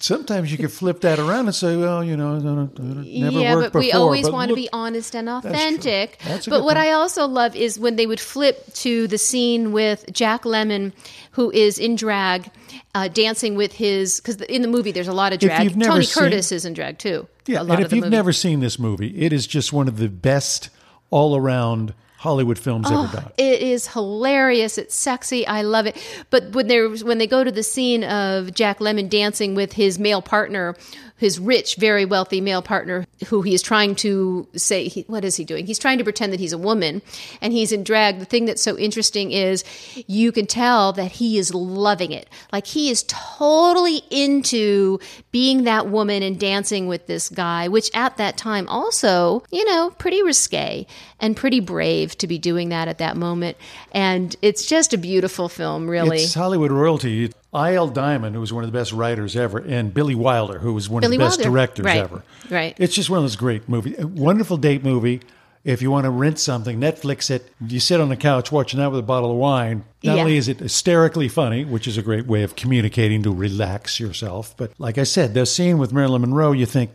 Sometimes 0.00 0.52
you 0.52 0.58
could 0.58 0.72
flip 0.72 1.00
that 1.00 1.18
around 1.18 1.46
and 1.46 1.54
say, 1.54 1.76
well, 1.76 2.04
you 2.04 2.16
know, 2.16 2.36
it 2.36 2.78
never 2.78 3.38
yeah, 3.38 3.54
worked 3.54 3.72
but 3.72 3.78
we 3.78 3.92
always 3.92 4.24
but 4.24 4.32
want 4.32 4.48
to 4.50 4.54
be 4.54 4.68
honest 4.72 5.14
and 5.14 5.28
authentic. 5.28 6.18
But 6.26 6.46
what 6.48 6.74
point. 6.74 6.78
I 6.78 6.92
also 6.92 7.26
love 7.26 7.56
is 7.56 7.78
when 7.78 7.96
they 7.96 8.06
would 8.06 8.20
flip 8.20 8.72
to 8.74 9.06
the 9.06 9.16
scene 9.16 9.72
with 9.72 10.04
Jack 10.12 10.42
Lemmon, 10.42 10.92
who 11.30 11.50
is 11.52 11.78
in 11.78 11.96
drag, 11.96 12.50
uh, 12.94 13.08
dancing 13.08 13.54
with 13.54 13.72
his 13.72 14.20
because 14.20 14.40
in 14.42 14.62
the 14.62 14.68
movie 14.68 14.92
there's 14.92 15.08
a 15.08 15.12
lot 15.12 15.32
of 15.32 15.38
drag. 15.38 15.80
Tony 15.80 16.04
seen- 16.04 16.22
Curtis 16.22 16.52
is 16.52 16.64
in 16.64 16.74
drag 16.74 16.98
too. 16.98 17.26
Yeah, 17.46 17.60
a 17.60 17.64
lot 17.64 17.76
and 17.76 17.86
if 17.86 17.92
you've 17.92 18.04
movie. 18.04 18.16
never 18.16 18.32
seen 18.32 18.60
this 18.60 18.78
movie, 18.78 19.22
it 19.22 19.32
is 19.32 19.46
just 19.46 19.72
one 19.72 19.88
of 19.88 19.98
the 19.98 20.08
best 20.08 20.70
all 21.10 21.36
around 21.36 21.94
Hollywood 22.24 22.58
films 22.58 22.86
Oh, 22.90 23.04
ever 23.04 23.16
done. 23.16 23.32
It 23.36 23.60
is 23.60 23.86
hilarious. 23.88 24.78
It's 24.78 24.94
sexy. 24.94 25.46
I 25.46 25.60
love 25.60 25.86
it. 25.86 25.94
But 26.30 26.52
when 26.52 26.68
they 26.68 26.80
when 26.80 27.18
they 27.18 27.26
go 27.26 27.44
to 27.44 27.52
the 27.52 27.62
scene 27.62 28.02
of 28.02 28.54
Jack 28.54 28.78
Lemmon 28.78 29.10
dancing 29.10 29.54
with 29.54 29.74
his 29.74 29.98
male 29.98 30.22
partner, 30.22 30.74
his 31.16 31.38
rich, 31.38 31.76
very 31.76 32.04
wealthy 32.04 32.40
male 32.40 32.62
partner, 32.62 33.06
who 33.28 33.42
he 33.42 33.54
is 33.54 33.62
trying 33.62 33.94
to 33.94 34.48
say, 34.56 34.88
he, 34.88 35.02
what 35.02 35.24
is 35.24 35.36
he 35.36 35.44
doing? 35.44 35.64
He's 35.64 35.78
trying 35.78 35.98
to 35.98 36.04
pretend 36.04 36.32
that 36.32 36.40
he's 36.40 36.52
a 36.52 36.58
woman, 36.58 37.02
and 37.40 37.52
he's 37.52 37.70
in 37.70 37.84
drag. 37.84 38.18
The 38.18 38.24
thing 38.24 38.46
that's 38.46 38.62
so 38.62 38.76
interesting 38.76 39.30
is 39.30 39.64
you 40.08 40.32
can 40.32 40.46
tell 40.46 40.92
that 40.94 41.12
he 41.12 41.38
is 41.38 41.54
loving 41.54 42.10
it. 42.10 42.28
Like 42.52 42.66
he 42.66 42.90
is 42.90 43.04
totally 43.06 44.02
into 44.10 44.98
being 45.30 45.64
that 45.64 45.88
woman 45.88 46.22
and 46.22 46.38
dancing 46.38 46.88
with 46.88 47.06
this 47.06 47.28
guy, 47.28 47.68
which 47.68 47.90
at 47.94 48.16
that 48.16 48.36
time 48.36 48.68
also, 48.68 49.44
you 49.50 49.64
know, 49.64 49.90
pretty 49.90 50.22
risque 50.22 50.86
and 51.20 51.36
pretty 51.36 51.60
brave 51.60 52.18
to 52.18 52.26
be 52.26 52.38
doing 52.38 52.70
that 52.70 52.88
at 52.88 52.98
that 52.98 53.16
moment. 53.16 53.56
And 53.92 54.34
it's 54.42 54.66
just 54.66 54.92
a 54.92 54.98
beautiful 54.98 55.48
film, 55.48 55.88
really. 55.88 56.18
It's 56.18 56.34
Hollywood 56.34 56.72
royalty. 56.72 57.32
I.L. 57.54 57.88
Diamond, 57.88 58.34
who 58.34 58.40
was 58.40 58.52
one 58.52 58.64
of 58.64 58.72
the 58.72 58.76
best 58.78 58.92
writers 58.92 59.36
ever, 59.36 59.58
and 59.58 59.94
Billy 59.94 60.14
Wilder, 60.14 60.58
who 60.58 60.74
was 60.74 60.88
one 60.90 61.00
Billy 61.02 61.16
of 61.16 61.20
the 61.20 61.26
best 61.26 61.38
Wilder. 61.38 61.50
directors 61.50 61.84
Right, 61.84 61.96
ever. 61.98 62.22
right. 62.50 62.74
It's 62.78 62.94
just 62.94 63.08
one 63.10 63.18
of 63.18 63.22
those 63.24 63.36
great 63.36 63.68
movies. 63.68 63.94
A 63.98 64.06
wonderful 64.06 64.56
date 64.56 64.82
movie. 64.82 65.20
If 65.62 65.80
you 65.80 65.90
want 65.90 66.04
to 66.04 66.10
rent 66.10 66.38
something, 66.38 66.78
Netflix 66.78 67.30
it. 67.30 67.50
You 67.66 67.80
sit 67.80 67.98
on 67.98 68.10
the 68.10 68.16
couch 68.16 68.52
watching 68.52 68.80
that 68.80 68.90
with 68.90 69.00
a 69.00 69.02
bottle 69.04 69.30
of 69.30 69.38
wine. 69.38 69.84
Not 70.02 70.16
Yeah. 70.16 70.20
only 70.20 70.36
is 70.36 70.46
it 70.46 70.58
hysterically 70.60 71.26
funny, 71.28 71.64
which 71.64 71.86
is 71.88 71.96
a 71.96 72.02
great 72.02 72.26
way 72.26 72.42
of 72.42 72.54
communicating 72.54 73.22
to 73.22 73.30
relax 73.30 73.98
yourself, 73.98 74.54
but 74.58 74.72
like 74.78 74.98
I 74.98 75.04
said, 75.04 75.32
the 75.32 75.46
scene 75.46 75.78
with 75.78 75.90
Marilyn 75.90 76.20
Monroe, 76.20 76.52
you 76.52 76.66
think 76.66 76.90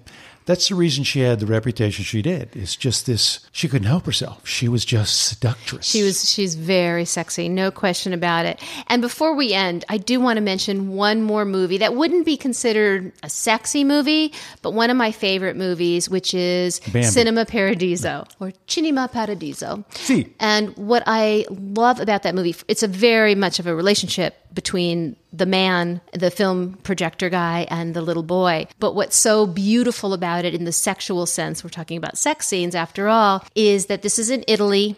that's 0.50 0.70
the 0.70 0.74
reason 0.74 1.04
she 1.04 1.20
had 1.20 1.40
the 1.40 1.46
reputation 1.46 2.04
she 2.04 2.24
did. 2.24 2.56
It's 2.56 2.76
just 2.76 3.06
this. 3.06 3.48
She 3.52 3.68
couldn't 3.68 3.88
help 3.88 4.08
herself. 4.08 4.48
She 4.48 4.68
was 4.68 4.84
just 4.84 5.28
seductress. 5.28 5.86
She 5.86 6.02
was 6.02 6.28
she's 6.28 6.56
very 6.56 7.06
sexy, 7.06 7.48
no 7.48 7.70
question 7.70 8.14
about 8.14 8.48
it. 8.48 8.60
And 8.88 9.00
before 9.00 9.36
we 9.36 9.54
end, 9.54 9.86
I 9.90 10.00
do 10.00 10.20
want 10.20 10.38
to 10.38 10.42
mention 10.42 10.90
one 10.90 11.22
more 11.22 11.46
movie 11.46 11.78
that 11.78 11.94
wouldn't 11.94 12.26
be 12.26 12.36
considered 12.36 13.12
a 13.22 13.30
sexy 13.30 13.84
movie, 13.84 14.34
but 14.64 14.72
one 14.72 14.90
of 14.90 14.98
my 14.98 15.12
favorite 15.12 15.56
movies, 15.56 16.10
which 16.10 16.34
is 16.34 16.80
Bambi. 16.80 17.04
Cinema 17.04 17.46
Paradiso 17.46 18.26
or 18.40 18.52
Cinema 18.66 19.08
Paradiso. 19.08 19.86
Si. 19.92 20.34
And 20.40 20.76
what 20.78 21.04
I 21.06 21.46
love 21.52 22.00
about 22.00 22.24
that 22.24 22.34
movie, 22.34 22.56
it's 22.68 22.82
a 22.82 22.88
very 22.88 23.36
much 23.36 23.60
of 23.60 23.68
a 23.68 23.76
relationship 23.76 24.36
between 24.54 25.16
the 25.32 25.46
man, 25.46 26.02
the 26.14 26.32
film 26.32 26.74
projector 26.84 27.30
guy, 27.30 27.68
and 27.70 27.94
the 27.94 28.02
little 28.02 28.24
boy. 28.24 28.68
But 28.80 28.96
what's 28.96 29.16
so 29.16 29.46
beautiful 29.46 30.14
about 30.14 30.46
it 30.46 30.56
in 30.56 30.66
the 30.66 30.72
sexual 30.72 31.26
sense, 31.26 31.64
we're 31.64 31.70
talking 31.70 31.98
about 31.98 32.18
sex 32.18 32.48
scenes 32.48 32.76
after 32.76 33.08
all, 33.08 33.46
is 33.56 33.86
that 33.88 34.02
this 34.02 34.18
is 34.18 34.30
in 34.30 34.44
Italy. 34.48 34.96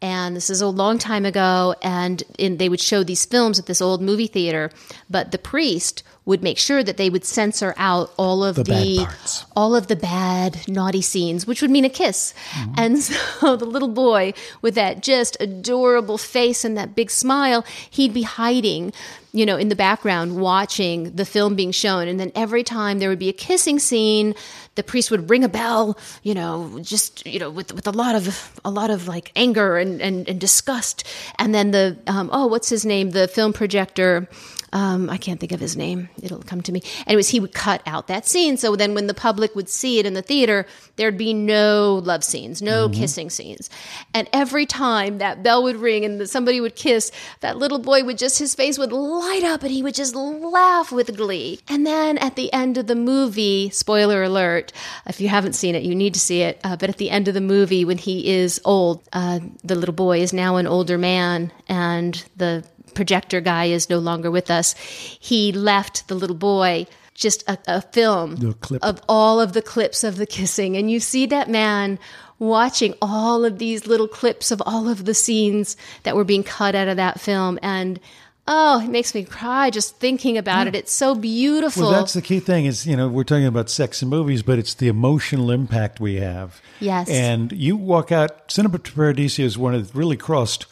And 0.00 0.36
this 0.36 0.48
is 0.48 0.60
a 0.60 0.68
long 0.68 0.98
time 0.98 1.26
ago, 1.26 1.74
and 1.82 2.22
in, 2.38 2.58
they 2.58 2.68
would 2.68 2.80
show 2.80 3.02
these 3.02 3.24
films 3.24 3.58
at 3.58 3.66
this 3.66 3.82
old 3.82 4.00
movie 4.00 4.28
theater. 4.28 4.70
But 5.10 5.32
the 5.32 5.38
priest 5.38 6.04
would 6.28 6.42
make 6.42 6.58
sure 6.58 6.84
that 6.84 6.98
they 6.98 7.08
would 7.08 7.24
censor 7.24 7.72
out 7.78 8.12
all 8.18 8.44
of 8.44 8.56
The 8.56 8.64
the, 8.64 8.98
bad 8.98 9.08
all 9.56 9.74
of 9.74 9.86
the 9.86 9.96
bad, 9.96 10.68
naughty 10.68 11.00
scenes, 11.00 11.46
which 11.46 11.62
would 11.62 11.70
mean 11.70 11.86
a 11.86 11.88
kiss. 11.88 12.34
And 12.76 12.98
so 13.02 13.56
the 13.56 13.64
little 13.64 13.88
boy 13.88 14.34
with 14.60 14.74
that 14.74 15.02
just 15.02 15.38
adorable 15.40 16.18
face 16.18 16.66
and 16.66 16.76
that 16.76 16.94
big 16.94 17.10
smile, 17.10 17.64
he'd 17.90 18.12
be 18.12 18.24
hiding, 18.24 18.92
you 19.32 19.46
know, 19.46 19.56
in 19.56 19.70
the 19.70 19.74
background 19.74 20.38
watching 20.38 21.16
the 21.16 21.24
film 21.24 21.56
being 21.56 21.72
shown. 21.72 22.08
And 22.08 22.20
then 22.20 22.30
every 22.34 22.62
time 22.62 22.98
there 22.98 23.08
would 23.08 23.18
be 23.18 23.30
a 23.30 23.32
kissing 23.48 23.78
scene, 23.78 24.34
the 24.74 24.82
priest 24.82 25.10
would 25.10 25.30
ring 25.30 25.44
a 25.44 25.48
bell, 25.48 25.96
you 26.22 26.34
know, 26.34 26.78
just, 26.82 27.26
you 27.26 27.38
know, 27.38 27.48
with, 27.48 27.72
with 27.72 27.86
a 27.86 27.90
lot 27.90 28.14
of, 28.14 28.60
a 28.66 28.70
lot 28.70 28.90
of 28.90 29.08
like 29.08 29.32
anger 29.34 29.78
and, 29.78 30.02
and, 30.02 30.28
and 30.28 30.38
disgust. 30.38 31.04
And 31.38 31.54
then 31.54 31.70
the, 31.70 31.96
um, 32.06 32.28
oh, 32.34 32.46
what's 32.48 32.68
his 32.68 32.84
name? 32.84 33.12
The 33.12 33.28
film 33.28 33.54
projector, 33.54 34.28
um, 34.72 35.08
I 35.08 35.16
can't 35.16 35.40
think 35.40 35.52
of 35.52 35.60
his 35.60 35.76
name. 35.76 36.08
It'll 36.22 36.42
come 36.42 36.60
to 36.62 36.72
me. 36.72 36.82
Anyways, 37.06 37.28
he 37.28 37.40
would 37.40 37.54
cut 37.54 37.82
out 37.86 38.06
that 38.08 38.26
scene. 38.26 38.56
So 38.56 38.76
then 38.76 38.94
when 38.94 39.06
the 39.06 39.14
public 39.14 39.54
would 39.54 39.68
see 39.68 39.98
it 39.98 40.06
in 40.06 40.14
the 40.14 40.22
theater, 40.22 40.66
there'd 40.96 41.18
be 41.18 41.32
no 41.32 42.00
love 42.04 42.24
scenes, 42.24 42.60
no 42.60 42.88
kissing 42.88 43.30
scenes. 43.30 43.70
And 44.12 44.28
every 44.32 44.66
time 44.66 45.18
that 45.18 45.42
bell 45.42 45.62
would 45.62 45.76
ring 45.76 46.04
and 46.04 46.28
somebody 46.28 46.60
would 46.60 46.76
kiss, 46.76 47.10
that 47.40 47.56
little 47.56 47.78
boy 47.78 48.04
would 48.04 48.18
just, 48.18 48.38
his 48.38 48.54
face 48.54 48.78
would 48.78 48.92
light 48.92 49.44
up 49.44 49.62
and 49.62 49.70
he 49.70 49.82
would 49.82 49.94
just 49.94 50.14
laugh 50.14 50.92
with 50.92 51.16
glee. 51.16 51.60
And 51.68 51.86
then 51.86 52.18
at 52.18 52.36
the 52.36 52.52
end 52.52 52.78
of 52.78 52.86
the 52.86 52.94
movie, 52.94 53.70
spoiler 53.70 54.22
alert, 54.22 54.72
if 55.06 55.20
you 55.20 55.28
haven't 55.28 55.54
seen 55.54 55.74
it, 55.74 55.82
you 55.82 55.94
need 55.94 56.14
to 56.14 56.20
see 56.20 56.42
it. 56.42 56.60
Uh, 56.64 56.76
but 56.76 56.88
at 56.88 56.98
the 56.98 57.10
end 57.10 57.28
of 57.28 57.34
the 57.34 57.40
movie, 57.40 57.84
when 57.84 57.98
he 57.98 58.28
is 58.28 58.60
old, 58.64 59.02
uh, 59.12 59.40
the 59.64 59.74
little 59.74 59.94
boy 59.94 60.20
is 60.20 60.32
now 60.32 60.56
an 60.56 60.66
older 60.66 60.98
man 60.98 61.52
and 61.68 62.24
the 62.36 62.64
projector 62.98 63.40
guy 63.40 63.66
is 63.66 63.88
no 63.88 64.00
longer 64.00 64.28
with 64.28 64.50
us. 64.50 64.74
He 64.74 65.52
left 65.52 66.08
the 66.08 66.16
little 66.16 66.34
boy 66.34 66.88
just 67.14 67.48
a, 67.48 67.56
a 67.68 67.80
film 67.80 68.56
of 68.82 69.00
all 69.08 69.40
of 69.40 69.52
the 69.52 69.62
clips 69.62 70.02
of 70.02 70.16
the 70.16 70.26
kissing. 70.26 70.76
And 70.76 70.90
you 70.90 70.98
see 70.98 71.24
that 71.26 71.48
man 71.48 72.00
watching 72.40 72.94
all 73.00 73.44
of 73.44 73.60
these 73.60 73.86
little 73.86 74.08
clips 74.08 74.50
of 74.50 74.60
all 74.66 74.88
of 74.88 75.04
the 75.04 75.14
scenes 75.14 75.76
that 76.02 76.16
were 76.16 76.24
being 76.24 76.42
cut 76.42 76.74
out 76.74 76.88
of 76.88 76.96
that 76.96 77.20
film. 77.20 77.56
And 77.62 78.00
oh, 78.48 78.80
it 78.80 78.90
makes 78.90 79.14
me 79.14 79.22
cry 79.22 79.70
just 79.70 79.96
thinking 79.98 80.36
about 80.36 80.66
it. 80.66 80.74
It's 80.74 80.90
so 80.92 81.14
beautiful. 81.14 81.84
Well, 81.84 81.92
that's 81.92 82.14
the 82.14 82.22
key 82.22 82.40
thing 82.40 82.64
is, 82.64 82.84
you 82.84 82.96
know, 82.96 83.06
we're 83.06 83.22
talking 83.22 83.46
about 83.46 83.70
sex 83.70 84.02
in 84.02 84.08
movies, 84.08 84.42
but 84.42 84.58
it's 84.58 84.74
the 84.74 84.88
emotional 84.88 85.52
impact 85.52 86.00
we 86.00 86.16
have. 86.16 86.60
Yes. 86.80 87.08
And 87.08 87.52
you 87.52 87.76
walk 87.76 88.10
out, 88.10 88.50
Cinema 88.50 88.80
Paradiso 88.80 89.44
is 89.44 89.56
one 89.56 89.74
that 89.80 89.94
really 89.94 90.16
crossed 90.16 90.66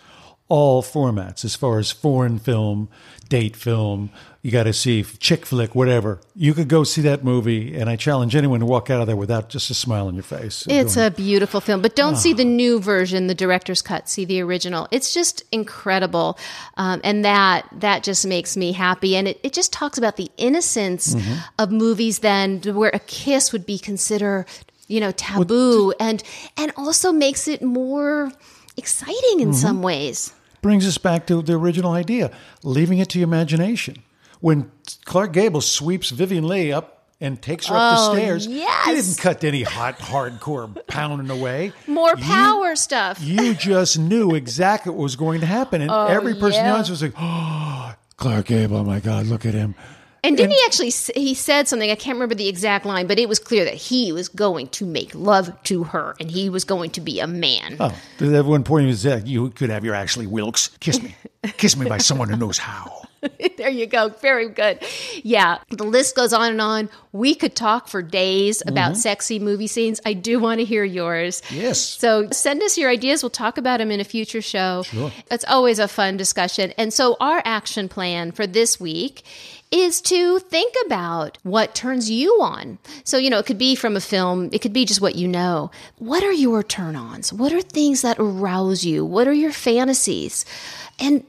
all 0.49 0.83
formats 0.83 1.45
as 1.45 1.57
far 1.57 1.79
as 1.79 1.91
foreign 1.91 2.39
film, 2.39 2.89
date 3.29 3.57
film. 3.57 4.11
You 4.43 4.53
got 4.53 4.63
to 4.65 4.73
see 4.73 5.03
chick 5.03 5.45
flick, 5.45 5.75
whatever. 5.75 6.21
You 6.37 6.55
could 6.55 6.69
go 6.69 6.85
see 6.85 7.01
that 7.01 7.25
movie, 7.25 7.75
and 7.75 7.91
I 7.91 7.97
challenge 7.97 8.37
anyone 8.37 8.61
to 8.61 8.67
walk 8.67 8.91
out 8.91 9.01
of 9.01 9.09
there 9.09 9.17
without 9.17 9.49
just 9.49 9.71
a 9.71 9.75
smile 9.75 10.07
on 10.07 10.15
your 10.15 10.23
face. 10.23 10.65
It's 10.69 10.95
Going, 10.95 11.07
a 11.09 11.11
beautiful 11.11 11.61
film, 11.61 11.83
but 11.83 11.97
don't 11.97 12.15
see 12.17 12.33
the 12.33 12.45
Ah. 12.45 12.47
new 12.47 12.79
version, 12.79 13.27
the 13.27 13.35
director's 13.35 13.83
cut. 13.83 14.09
See 14.09 14.25
the 14.25 14.41
original. 14.43 14.87
It's 14.93 15.13
just 15.13 15.43
incredible, 15.51 16.39
um, 16.77 17.01
and 17.03 17.25
that 17.25 17.67
that 17.81 18.05
just 18.05 18.25
makes 18.25 18.57
me 18.57 18.71
happy. 18.71 19.17
And 19.17 19.27
it, 19.27 19.41
it 19.43 19.53
just 19.53 19.73
talks 19.73 19.99
about 19.99 20.17
the 20.17 20.31
innocence 20.37 21.15
Mm-hmm. 21.17 21.35
of 21.59 21.73
movies 21.73 22.21
then, 22.21 22.61
where 22.61 22.91
a 22.95 23.01
kiss 23.01 23.53
would 23.53 23.67
be 23.67 23.81
considered, 23.81 24.47
you 24.87 25.01
know, 25.01 25.11
taboo, 25.11 25.93
and 25.99 26.23
and 26.57 26.71
also 26.77 27.11
makes 27.11 27.49
it 27.49 27.63
more 27.63 28.31
exciting 28.77 29.17
Mm-hmm. 29.41 29.41
in 29.49 29.55
some 29.55 29.83
ways. 29.83 30.33
Brings 30.67 30.85
us 30.85 30.99
back 30.99 31.29
to 31.29 31.43
the 31.43 31.53
original 31.53 31.93
idea, 31.93 32.33
leaving 32.65 32.99
it 32.99 33.09
to 33.11 33.21
your 33.21 33.29
imagination. 33.29 34.03
When 34.41 34.73
Clark 35.05 35.33
Gable 35.33 35.61
sweeps 35.61 36.11
Vivien 36.11 36.43
Leigh 36.49 36.73
up 36.73 37.05
and 37.21 37.41
takes 37.41 37.69
her 37.69 37.77
up 37.77 37.97
Oh, 37.97 38.15
the 38.15 38.19
stairs, 38.21 38.49
yes. 38.49 38.85
he 38.87 38.95
didn't 38.97 39.19
cut 39.19 39.45
any 39.45 39.63
hot, 39.63 40.01
hardcore 40.01 40.85
pounding 40.89 41.31
away. 41.31 41.73
More 41.87 42.15
You- 42.17 42.25
power 42.25 42.75
stuff. 42.75 43.21
You 43.23 43.55
just 43.55 43.97
knew 43.97 44.35
exactly 44.35 44.91
what 44.91 45.01
was 45.05 45.15
going 45.15 45.39
to 45.43 45.47
happen. 45.47 45.83
And 45.83 45.91
oh, 45.93 46.07
every 46.07 46.35
person 46.35 46.65
in 46.65 46.73
the 46.73 46.83
yeah. 46.83 46.91
was 46.91 47.01
like, 47.01 47.15
oh, 47.19 47.95
Clark 48.17 48.47
Gable, 48.47 48.79
oh 48.79 48.85
my 48.85 48.99
God, 48.99 49.27
look 49.27 49.47
at 49.47 49.55
him. 49.55 49.77
And 50.27 50.37
didn't 50.37 50.53
he 50.53 50.63
actually? 50.67 50.91
He 51.15 51.35
said 51.35 51.69
something. 51.69 51.91
I 51.91 51.95
can't 51.95 52.17
remember 52.17 52.35
the 52.35 52.49
exact 52.49 52.85
line, 52.85 53.07
but 53.07 53.19
it 53.19 53.29
was 53.29 53.39
clear 53.39 53.65
that 53.65 53.75
he 53.75 54.13
was 54.13 54.29
going 54.29 54.69
to 54.69 54.87
make 54.87 55.15
love 55.15 55.63
to 55.65 55.85
her, 55.85 56.17
and 56.19 56.31
he 56.31 56.51
was 56.51 56.65
going 56.65 56.91
to 56.91 57.01
be 57.01 57.21
a 57.21 57.27
man. 57.27 57.77
Oh, 57.79 57.97
at 58.21 58.45
one 58.45 58.65
point 58.65 58.87
he 58.87 58.95
said, 58.95 59.29
"You 59.29 59.51
could 59.51 59.71
have 59.71 59.85
your 59.85 59.95
Ashley 59.95 60.27
Wilkes 60.27 60.69
kiss 60.81 61.03
me, 61.03 61.15
kiss 61.57 61.77
me 61.77 61.89
by 61.89 61.99
someone 61.99 62.29
who 62.29 62.37
knows 62.37 62.59
how." 62.59 63.07
there 63.57 63.69
you 63.69 63.87
go. 63.87 64.09
Very 64.09 64.49
good. 64.49 64.83
Yeah, 65.23 65.59
the 65.71 65.85
list 65.85 66.17
goes 66.17 66.33
on 66.33 66.51
and 66.51 66.61
on. 66.61 66.91
We 67.13 67.35
could 67.35 67.57
talk 67.57 67.89
for 67.89 68.03
days 68.03 68.63
about 68.67 68.93
mm-hmm. 68.93 69.01
sexy 69.01 69.39
movie 69.39 69.67
scenes. 69.67 70.01
I 70.05 70.13
do 70.13 70.39
want 70.39 70.61
to 70.61 70.65
hear 70.65 70.85
yours. 70.85 71.43
Yes. 71.51 71.81
So 71.81 72.29
send 72.31 72.63
us 72.63 72.77
your 72.77 72.91
ideas. 72.91 73.23
We'll 73.23 73.31
talk 73.31 73.59
about 73.59 73.79
them 73.79 73.91
in 73.91 74.01
a 74.01 74.05
future 74.05 74.43
show. 74.43 74.83
Sure. 74.83 75.11
It's 75.31 75.45
always 75.47 75.79
a 75.79 75.89
fun 75.89 76.17
discussion. 76.17 76.73
And 76.77 76.93
so 76.93 77.17
our 77.21 77.43
action 77.45 77.89
plan 77.89 78.33
for 78.33 78.47
this 78.47 78.79
week 78.79 79.23
is 79.71 80.01
to 80.01 80.39
think 80.39 80.75
about 80.87 81.39
what 81.43 81.75
turns 81.75 82.11
you 82.11 82.31
on. 82.41 82.79
So, 83.05 83.19
you 83.19 83.31
know, 83.31 83.39
it 83.39 83.47
could 83.47 83.59
be 83.59 83.75
from 83.75 83.97
a 83.97 84.01
film, 84.01 84.49
it 84.53 84.61
could 84.61 84.73
be 84.73 84.85
just 84.85 85.01
what 85.01 85.17
you 85.17 85.27
know. 85.27 85.71
What 85.99 86.23
are 86.23 86.33
your 86.33 86.63
turn 86.63 86.97
ons? 86.97 87.33
What 87.33 87.53
are 87.53 87.61
things 87.61 88.03
that 88.03 88.19
arouse 88.19 88.85
you? 88.85 89.05
What 89.05 89.27
are 89.29 89.33
your 89.33 89.53
fantasies? 89.53 90.45
And 90.99 91.25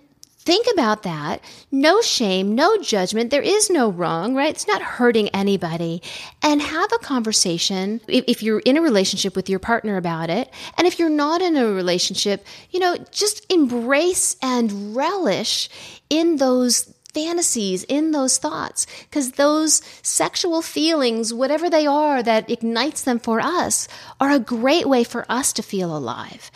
think 0.48 0.66
about 0.72 1.04
that. 1.04 1.42
No 1.72 2.00
shame, 2.00 2.56
no 2.56 2.82
judgment. 2.82 3.32
There 3.32 3.42
is 3.42 3.70
no 3.70 3.92
wrong, 3.92 4.34
right? 4.34 4.50
It's 4.50 4.66
not 4.66 4.82
hurting 4.82 5.28
anybody. 5.30 6.02
And 6.42 6.62
have 6.62 6.90
a 6.94 7.00
conversation 7.00 8.00
if, 8.08 8.42
you're 8.42 8.60
in 8.60 8.78
a 8.78 8.82
relationship 8.82 9.36
with 9.36 9.50
your 9.50 9.60
partner 9.60 9.98
about 9.98 10.30
it. 10.30 10.50
And 10.78 10.88
if 10.88 11.00
you're 11.00 11.10
not 11.10 11.42
in 11.42 11.58
a 11.58 11.68
relationship, 11.68 12.46
you 12.72 12.80
know, 12.80 12.96
just 13.12 13.52
embrace 13.52 14.38
and 14.42 14.96
relish 14.96 15.68
in 16.10 16.38
those 16.38 16.94
fantasies 17.18 17.84
in 17.86 18.12
those 18.12 18.38
thoughts 18.38 18.86
because 19.10 19.32
those 19.32 19.82
sexual 20.04 20.62
feelings 20.62 21.34
whatever 21.34 21.68
they 21.68 21.88
are 21.88 22.22
that 22.22 22.48
ignites 22.48 23.02
them 23.02 23.18
for 23.18 23.40
us 23.42 23.88
are 24.20 24.30
a 24.30 24.40
great 24.40 24.88
way 24.88 25.04
for 25.04 25.26
us 25.28 25.52
to 25.52 25.64
feel 25.64 25.98
alive 25.98 26.52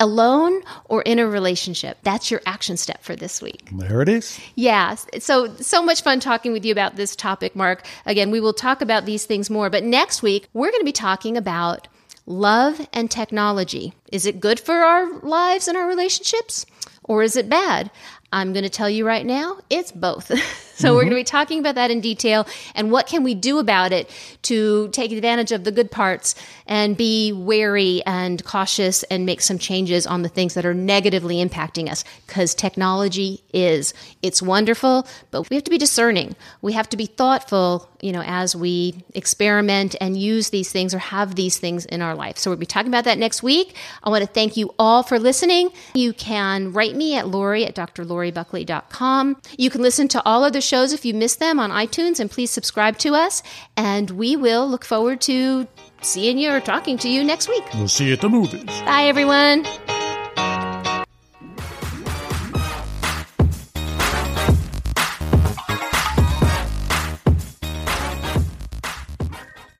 alone 0.00 0.62
or 0.86 1.02
in 1.02 1.18
a 1.18 1.26
relationship. 1.28 1.98
That's 2.02 2.30
your 2.30 2.40
action 2.46 2.76
step 2.78 3.04
for 3.04 3.14
this 3.14 3.40
week. 3.42 3.68
There 3.70 4.00
it 4.00 4.08
is. 4.08 4.40
Yeah. 4.56 4.94
So, 4.94 5.54
so 5.56 5.82
much 5.82 6.02
fun 6.02 6.20
talking 6.20 6.52
with 6.52 6.64
you 6.64 6.72
about 6.72 6.96
this 6.96 7.14
topic, 7.14 7.54
Mark. 7.54 7.86
Again, 8.06 8.30
we 8.30 8.40
will 8.40 8.54
talk 8.54 8.80
about 8.80 9.04
these 9.04 9.26
things 9.26 9.50
more, 9.50 9.68
but 9.70 9.84
next 9.84 10.22
week 10.22 10.48
we're 10.54 10.70
going 10.70 10.80
to 10.80 10.86
be 10.86 10.92
talking 10.92 11.36
about 11.36 11.86
love 12.26 12.88
and 12.92 13.10
technology. 13.10 13.92
Is 14.10 14.26
it 14.26 14.40
good 14.40 14.58
for 14.58 14.74
our 14.74 15.20
lives 15.20 15.68
and 15.68 15.76
our 15.76 15.86
relationships 15.86 16.64
or 17.04 17.22
is 17.22 17.36
it 17.36 17.48
bad? 17.48 17.90
I'm 18.32 18.52
going 18.52 18.62
to 18.64 18.70
tell 18.70 18.88
you 18.88 19.06
right 19.06 19.26
now, 19.26 19.58
it's 19.68 19.92
both. 19.92 20.30
so 20.80 20.94
we're 20.94 21.02
going 21.02 21.10
to 21.10 21.16
mm-hmm. 21.16 21.20
be 21.20 21.24
talking 21.24 21.58
about 21.58 21.74
that 21.74 21.90
in 21.90 22.00
detail 22.00 22.46
and 22.74 22.90
what 22.90 23.06
can 23.06 23.22
we 23.22 23.34
do 23.34 23.58
about 23.58 23.92
it 23.92 24.10
to 24.42 24.88
take 24.88 25.12
advantage 25.12 25.52
of 25.52 25.64
the 25.64 25.72
good 25.72 25.90
parts 25.90 26.34
and 26.66 26.96
be 26.96 27.32
wary 27.32 28.02
and 28.06 28.44
cautious 28.44 29.02
and 29.04 29.26
make 29.26 29.40
some 29.40 29.58
changes 29.58 30.06
on 30.06 30.22
the 30.22 30.28
things 30.28 30.54
that 30.54 30.64
are 30.64 30.74
negatively 30.74 31.44
impacting 31.44 31.90
us 31.90 32.04
cuz 32.26 32.54
technology 32.54 33.42
is 33.52 33.94
it's 34.22 34.42
wonderful, 34.42 35.06
but 35.30 35.48
we 35.48 35.56
have 35.56 35.64
to 35.64 35.70
be 35.70 35.78
discerning. 35.78 36.36
We 36.62 36.72
have 36.74 36.88
to 36.90 36.96
be 36.96 37.06
thoughtful, 37.06 37.88
you 38.00 38.12
know, 38.12 38.22
as 38.24 38.54
we 38.54 39.04
experiment 39.14 39.96
and 40.00 40.16
use 40.16 40.50
these 40.50 40.70
things 40.70 40.94
or 40.94 40.98
have 40.98 41.34
these 41.34 41.58
things 41.58 41.84
in 41.86 42.02
our 42.02 42.14
life. 42.14 42.38
So 42.38 42.50
we'll 42.50 42.58
be 42.58 42.66
talking 42.66 42.88
about 42.88 43.04
that 43.04 43.18
next 43.18 43.42
week. 43.42 43.74
I 44.02 44.10
want 44.10 44.22
to 44.22 44.30
thank 44.30 44.56
you 44.56 44.74
all 44.78 45.02
for 45.02 45.18
listening. 45.18 45.70
You 45.94 46.12
can 46.12 46.72
write 46.72 46.96
me 46.96 47.16
at 47.16 47.28
Lori 47.28 47.64
at 47.64 47.74
drloribuckley.com. 47.74 49.40
You 49.56 49.70
can 49.70 49.82
listen 49.82 50.08
to 50.08 50.22
all 50.24 50.44
of 50.44 50.52
the 50.52 50.60
shows 50.70 50.92
if 50.92 51.04
you 51.04 51.12
missed 51.12 51.40
them 51.40 51.58
on 51.58 51.70
iTunes 51.70 52.20
and 52.20 52.30
please 52.30 52.50
subscribe 52.50 52.96
to 52.98 53.14
us. 53.14 53.42
And 53.76 54.10
we 54.12 54.36
will 54.36 54.66
look 54.68 54.84
forward 54.84 55.20
to 55.22 55.66
seeing 56.00 56.38
you 56.38 56.50
or 56.50 56.60
talking 56.60 56.96
to 56.98 57.08
you 57.08 57.24
next 57.24 57.48
week. 57.48 57.64
We'll 57.74 57.88
see 57.88 58.06
you 58.06 58.14
at 58.14 58.20
the 58.20 58.28
movies. 58.28 58.64
Bye, 58.64 59.04
everyone. 59.04 59.66